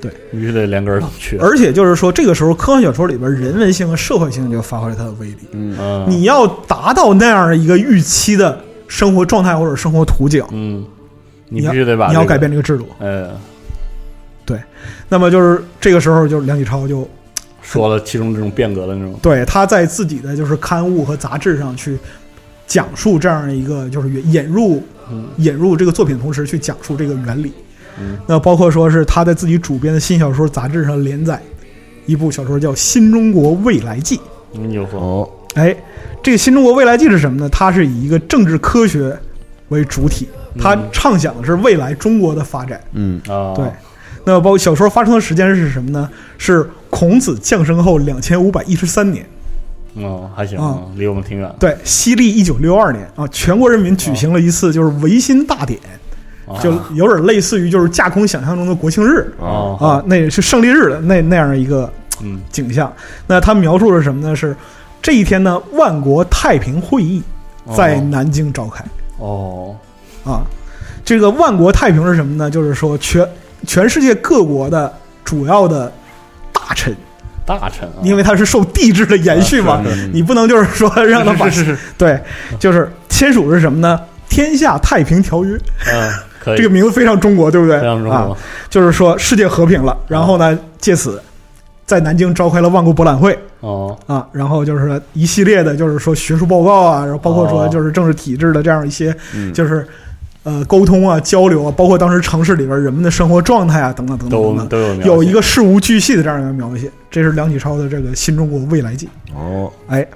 [0.00, 1.38] 对，必须得连根儿都去。
[1.38, 5.38] 而且就是说这个时候科幻小说里边人文性和社会性就发挥了它的威力。
[5.52, 10.84] 嗯，嗯，你要达到那样的一个预期的生活状态或者生活图景，嗯，
[11.48, 12.86] 你必须得把你要改变这个制度。
[13.00, 13.30] 哎，
[15.08, 17.08] 那么就是这个时候，就是梁启超就
[17.62, 21.98] 说了其中这种变革的那种，对他在自己的就是刊物和杂志上去
[22.66, 27.52] 讲述这样一个就是引入嗯引入这个作品的同时去讲述这个原理。
[27.98, 31.40] 嗯那包括说是他在自己主编的新小说杂志上连载
[32.04, 34.16] 一部小说叫《新中国未来记》。
[34.52, 35.76] 你有说，哦，哎，
[36.22, 37.48] 这个《新中国未来记》是什么呢？
[37.48, 39.16] 它是以一个政治科学
[39.68, 40.28] 为主体，
[40.58, 42.80] 它畅想的是未来中国的发展。
[42.92, 43.64] 嗯，啊，对，
[44.24, 46.08] 那包括小说发生的时间是什么呢？
[46.38, 49.26] 是孔子降生后两千五百一十三年。
[49.94, 51.50] 哦，还行啊，离我们挺远。
[51.58, 55.88] 对，西历一九六二年啊，全国人民举行了一次就是维新大典，啊
[56.62, 59.32] 就有点类似于就是架空想象中的国庆日。
[59.40, 61.90] 啊，那是胜利日的那那样一个
[62.22, 62.92] 嗯，景象。
[63.26, 64.34] 那他描述的是什么呢？
[64.34, 64.56] 是
[65.02, 67.22] 这一天呢，万国太平会议
[67.76, 68.84] 在南京召开。
[69.18, 69.74] 哦，
[70.24, 70.42] 啊。
[71.04, 72.50] 这个万国太平是什么呢？
[72.50, 73.24] 就是说全
[73.64, 74.92] 全世界各国的
[75.24, 75.92] 主要的
[76.52, 76.92] 大臣，
[77.46, 81.48] 大臣啊，因为他是受帝制的延续嘛你不能就是说让他把
[81.96, 82.20] 对，
[82.58, 84.00] 就是签署是什么呢？
[84.28, 85.56] 天下太平条约，
[85.92, 86.12] 嗯，
[86.46, 87.80] 可以，这个名字非常中国，对不对？
[87.80, 88.36] 非常中啊国，，
[88.70, 91.20] 就是说世界和平了，然后呢，借此
[91.84, 93.36] 在南京召开了万国博览会。
[93.60, 97.68] 哦，啊，然后就是说一系列的，就是说学术报告啊，然后包括说哦。
[97.68, 99.52] 就是政治体制的这样一些，嗯。
[99.52, 99.84] 就是
[100.44, 106.88] 呃沟通啊、交流啊，包括当时城市里边人们的生活状态啊，等等等等都等等，都有有一个事无巨细的这样一个描写。
[107.10, 109.06] 这是梁启超的这个《新中国未来记》。
[109.36, 110.06] 哦，哎，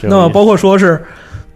[0.00, 1.00] 那么包括说是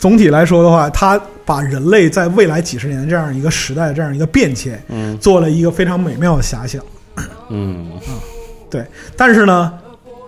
[0.03, 5.17] 总体来说的话，他把人类在未来几十年这样一个时代这样一个变迁，嗯。
[5.19, 6.83] 做了一个非常美妙的遐想。
[7.51, 7.89] 嗯。
[8.01, 8.19] 啊
[8.69, 8.85] 对，
[9.17, 9.73] 但是呢，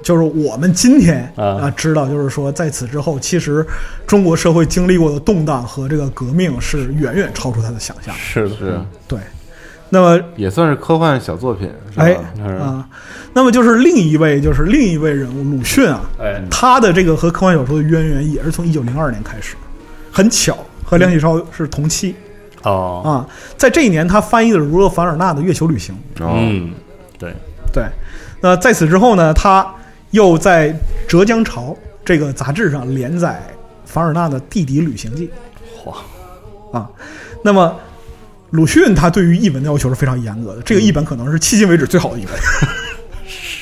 [0.01, 1.63] 就是我们今天啊。
[1.63, 3.67] 啊知道，就是说在此之后，其实
[4.07, 8.15] 中国社会经历过的动荡和这个革命是远远超出他的想象。
[8.15, 9.19] 是的，是对，
[9.89, 12.05] 那么也算是科幻小作品，是吧？
[12.05, 12.43] 哎是。
[12.59, 12.89] 啊，
[13.33, 19.57] 那么就是另一位就是另一位人物鲁迅啊，哎，他的这个和科幻小说的渊源也是从一九零二年开始，
[20.15, 22.15] 很巧和梁启超是同期
[22.63, 23.27] 哦，啊，
[23.59, 25.93] 在这一年他翻译的儒勒·凡尔纳的《月球旅行》。
[26.25, 26.73] 哦，嗯，
[27.19, 27.35] 对，
[27.73, 27.85] 对，
[28.41, 29.67] 那在此之后呢，他
[30.13, 30.71] 又在
[31.09, 31.63] 《浙江潮》
[32.05, 33.43] 这个杂志上连载
[33.85, 35.29] 凡尔纳的《地底旅行记
[35.85, 35.97] 哇，》
[36.79, 36.89] 啊。
[37.43, 37.77] 那么，
[38.51, 42.35] 鲁迅他对于译文的要求是非常严格的，这个译本可能是迄今为止最好的译本。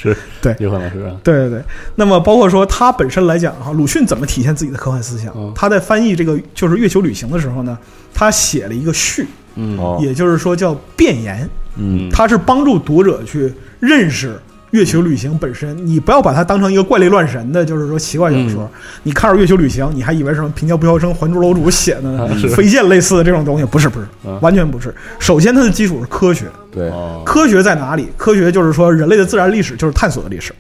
[0.03, 1.63] 是， 对有可能是，对对对。
[1.95, 5.33] 那么，包括说他本身来讲哈，鲁迅怎么体现自己的科幻思想？
[5.37, 7.79] 嗯他在翻译这个就是《月球旅行》的时候呢，
[8.13, 11.49] 他写了一个序，嗯，哦，也就是说叫变言。
[11.77, 13.51] 嗯，他是帮助读者去
[13.81, 14.39] 认识
[14.73, 15.75] 月球旅行本身。
[15.87, 18.71] 你不要把它当成一个怪力乱神的，就是说奇怪小说。
[19.03, 23.65] 你看着月球旅行，你还以为什么平遥不肖生、还珠楼主写的啊 是飞剑类似的这种东西？
[23.65, 24.95] 不是，不是嗯，完全不是。
[25.19, 26.47] 首先，它的基础是科学。
[26.71, 28.09] 对，哦，科学在哪里？
[28.17, 30.53] 科学就是说，人类的自然历史就是探索的历史。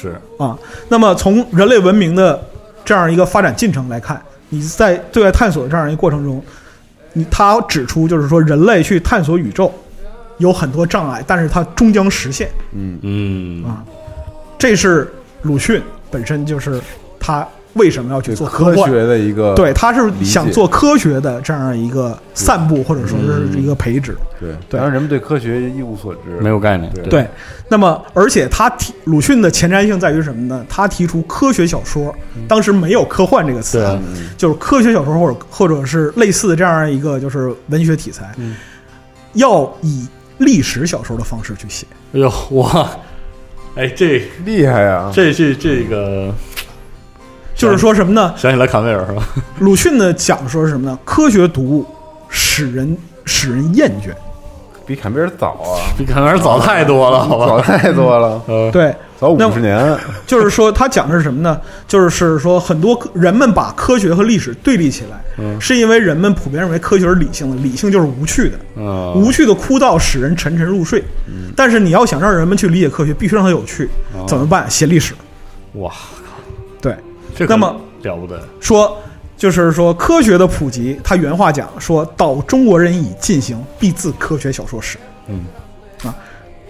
[0.00, 0.56] 是啊。
[0.88, 2.40] 那么从人类文明的
[2.84, 6.42] 这样一个发展进程来看，你在对外探索的这样一个过程中，
[7.12, 9.72] 你他指出就是说人类去探索宇宙
[10.38, 12.50] 有很多障碍，但是它终将实现。
[12.72, 12.98] 嗯。
[13.02, 13.64] 嗯。
[13.64, 13.84] 啊
[14.56, 15.12] 这是
[15.42, 16.80] 鲁迅本身就是
[17.20, 24.16] 他为什么要去做科学的一个对，他是想做科学的这样一个散布，或者说是一个培植。
[24.40, 24.78] 对，对。
[24.78, 27.04] 当然人们对科学一无所知，没有概念，对。
[27.04, 27.28] 对，
[27.68, 30.64] 那么而且他提鲁迅的前瞻性在于什么呢？
[30.66, 32.14] 他提出科学小说，
[32.48, 33.84] 当时没有科幻这个词
[34.38, 38.56] 就是科学小说或者或者是类似的这样一个就是文学题材，嗯。
[39.34, 40.06] 要以
[40.38, 41.86] 历史小说的方式去写。
[42.12, 42.90] 哎呦哇，
[43.76, 45.10] 哎这厉害啊！
[45.14, 46.32] 这这这个
[47.54, 48.34] 就是说什么呢？
[48.36, 49.26] 想起来坎贝尔是吧？
[49.58, 50.98] 鲁迅呢讲说是什么呢？
[51.04, 51.86] 科学读物
[52.28, 54.12] 使人使人厌倦。
[54.86, 57.60] 比坎贝尔早啊， 比坎贝尔早太多了，好吧早？
[57.60, 59.96] 太多了， 呃，对，早五那十年。
[60.26, 61.60] 就是说他讲的是什么呢？
[61.88, 68.58] 就是说很多人们把科学和历史对立起来，嗯是因为人们普遍认为科学是理性的，理性就是无趣的。
[68.76, 71.02] 嗯，无趣的枯燥使人沉沉入睡。
[71.56, 73.88] 但是你要想让人们去理解科学，必须让它有趣。
[74.14, 74.68] 哦怎么办？
[74.70, 75.14] 写历史。
[75.74, 75.90] 哇，
[76.80, 76.94] 对，
[77.34, 78.96] 这可那么了不得，说
[79.36, 84.98] 就是说科学的普及，他原话讲说到中国人已进行，必自科学小说史。
[85.28, 85.44] 嗯。
[86.04, 86.14] 啊，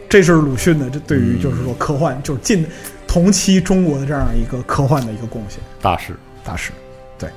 [0.09, 2.65] 这是鲁迅的这对于就是说科幻，就是近
[3.07, 5.59] 同期中国的这样一个科幻的一个贡献。
[5.83, 6.71] 大师大师。
[7.19, 7.29] 对，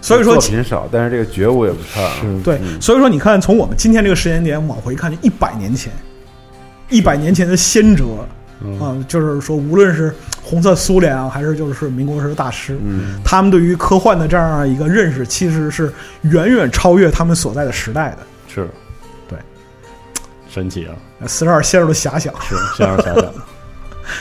[0.00, 2.08] 所以说作品少，但是这个觉悟也不差。
[2.20, 5.92] 是对，所以说你看，从我们今天这个时间点往回看，就一百年前，
[6.88, 8.04] 一百年前的先哲
[8.60, 8.80] 嗯。
[8.80, 15.92] 啊，就是说，无论是红色苏联啊，还是就是民国时的大师，嗯，他们对于科幻的这样一个认识，其实是
[16.22, 18.18] 远远超越他们所在的时代的。
[18.48, 18.68] 是，
[19.28, 19.38] 对，
[20.48, 20.94] 神奇啊，
[21.26, 23.32] 四十二陷入了遐想，是陷入遐想，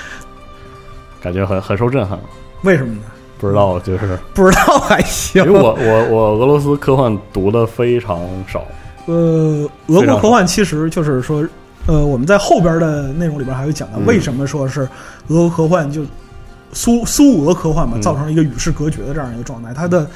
[1.22, 2.20] 感觉很很受震撼。
[2.64, 3.02] 为什么呢？
[3.40, 4.18] 不知道，就是。
[4.34, 5.46] 不知道还行。
[5.46, 5.60] 因为。
[5.60, 8.66] 我我我俄罗斯科幻读的非常少，
[9.06, 11.48] 呃，俄国科幻其实就是说，
[11.88, 14.82] 呃，我们在后边的内容里边还会讲到，嗯为什么说是
[15.30, 16.04] 俄国科幻就
[16.74, 20.08] 苏苏俄科幻嘛，嗯造成了一个与世隔绝的这样一个状态，它的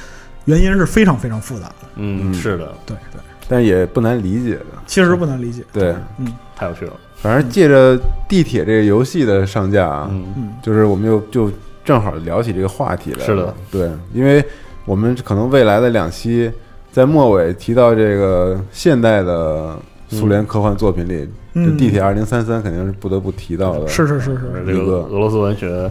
[0.44, 1.88] 原因是非常非常复杂的。
[1.96, 4.66] 嗯，嗯是的，对对，但也不难理解的。
[4.86, 5.62] 其实不难理解。
[5.72, 7.98] 对，嗯太有趣了，反正借着
[8.28, 11.50] 地铁这个游戏的上架啊，嗯嗯，就是我们又就
[11.84, 13.24] 正好聊起这个话题来了。
[13.24, 14.44] 是的，对，因为
[14.84, 16.52] 我们可能未来的两期
[16.92, 19.76] 在末尾提到这个现代的
[20.12, 23.88] 苏联科幻作品里，嗯这地铁二零三三肯定是不得不提到的。
[23.88, 25.90] 是是是是，这个俄罗斯文学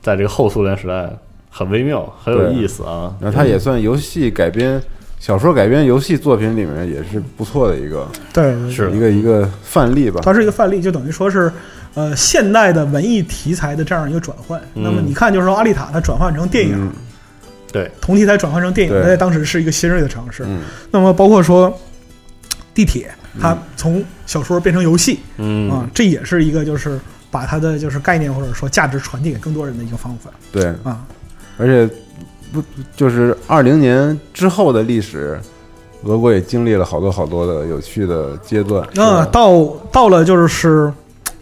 [0.00, 1.10] 在这个后苏联时代
[1.50, 3.14] 很微妙，很有意思啊。
[3.20, 4.80] 然后它也算游戏改编、
[5.18, 10.20] 小说改编游戏作品里面也是不错的一个对，是一个一个范例吧。
[10.22, 11.52] 它是一个范例，就等于说是，
[11.94, 14.60] 呃，现代的文艺题材的这样一个转换。
[14.74, 16.92] 嗯那么你看，就是说阿丽塔它转换成电影，嗯
[17.72, 20.42] 对，同题材转换成电影，它在当时是一个新锐的尝试。
[20.46, 21.72] 嗯那么包括说
[22.74, 26.98] 地铁，它从小说变成游戏嗯啊，这也是一个就是
[27.30, 31.04] 把它的就是概念或者说价值传递给更多人的一个方法对，啊。
[31.58, 31.94] 而且
[32.52, 32.62] 不
[32.96, 35.40] 就是二零年之后的历史，
[36.04, 38.86] 俄国也经历了好多好多的有趣的阶段。
[38.94, 40.92] 那到到了就是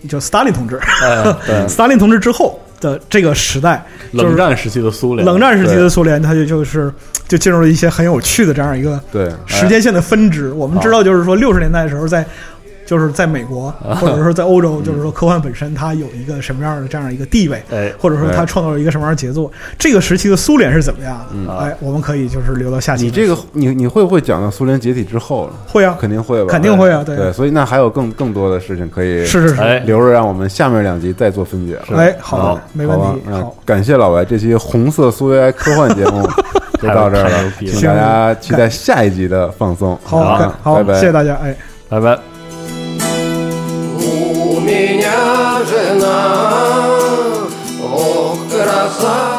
[0.08, 0.80] 就斯大林同志，
[1.68, 6.92] 斯大林同志之后的这个时代，就是冷战时期的苏联，冷战时期的苏联，它就就是
[7.28, 10.52] 就进入了一些很有趣的这样一个对，时间线的分支。
[10.52, 12.24] 我们知道，就是说六十年代的时候，在
[12.90, 19.48] 就是在美国啊或者说在欧洲，嗯就是说科幻本身它有一个什么样的这样一个地位，哎，或者说它创造了一个什么样的杰作。
[19.78, 21.26] 这个时期的苏联是怎么样的？
[21.34, 23.10] 嗯哎，我们可以就是留到下期你。
[23.12, 25.48] 这个你你会不会讲到苏联解体之后？
[25.68, 31.96] 会啊，肯定会吧，肯定会啊对对，所以那还有更更多的事情可以是是是，哎，留着让我们下面两集再做分解了。
[31.96, 33.30] 哎，好好的，没问题。
[33.30, 36.28] 好感谢老白，这期红色苏维埃科幻节目
[36.82, 39.96] 就到这儿了请大家期待下一集的放松。
[40.02, 41.54] 好，好，拜拜谢谢大家，哎。
[41.88, 42.29] 拜拜。
[45.10, 46.94] Меня жена,
[47.82, 49.29] ох, красавица.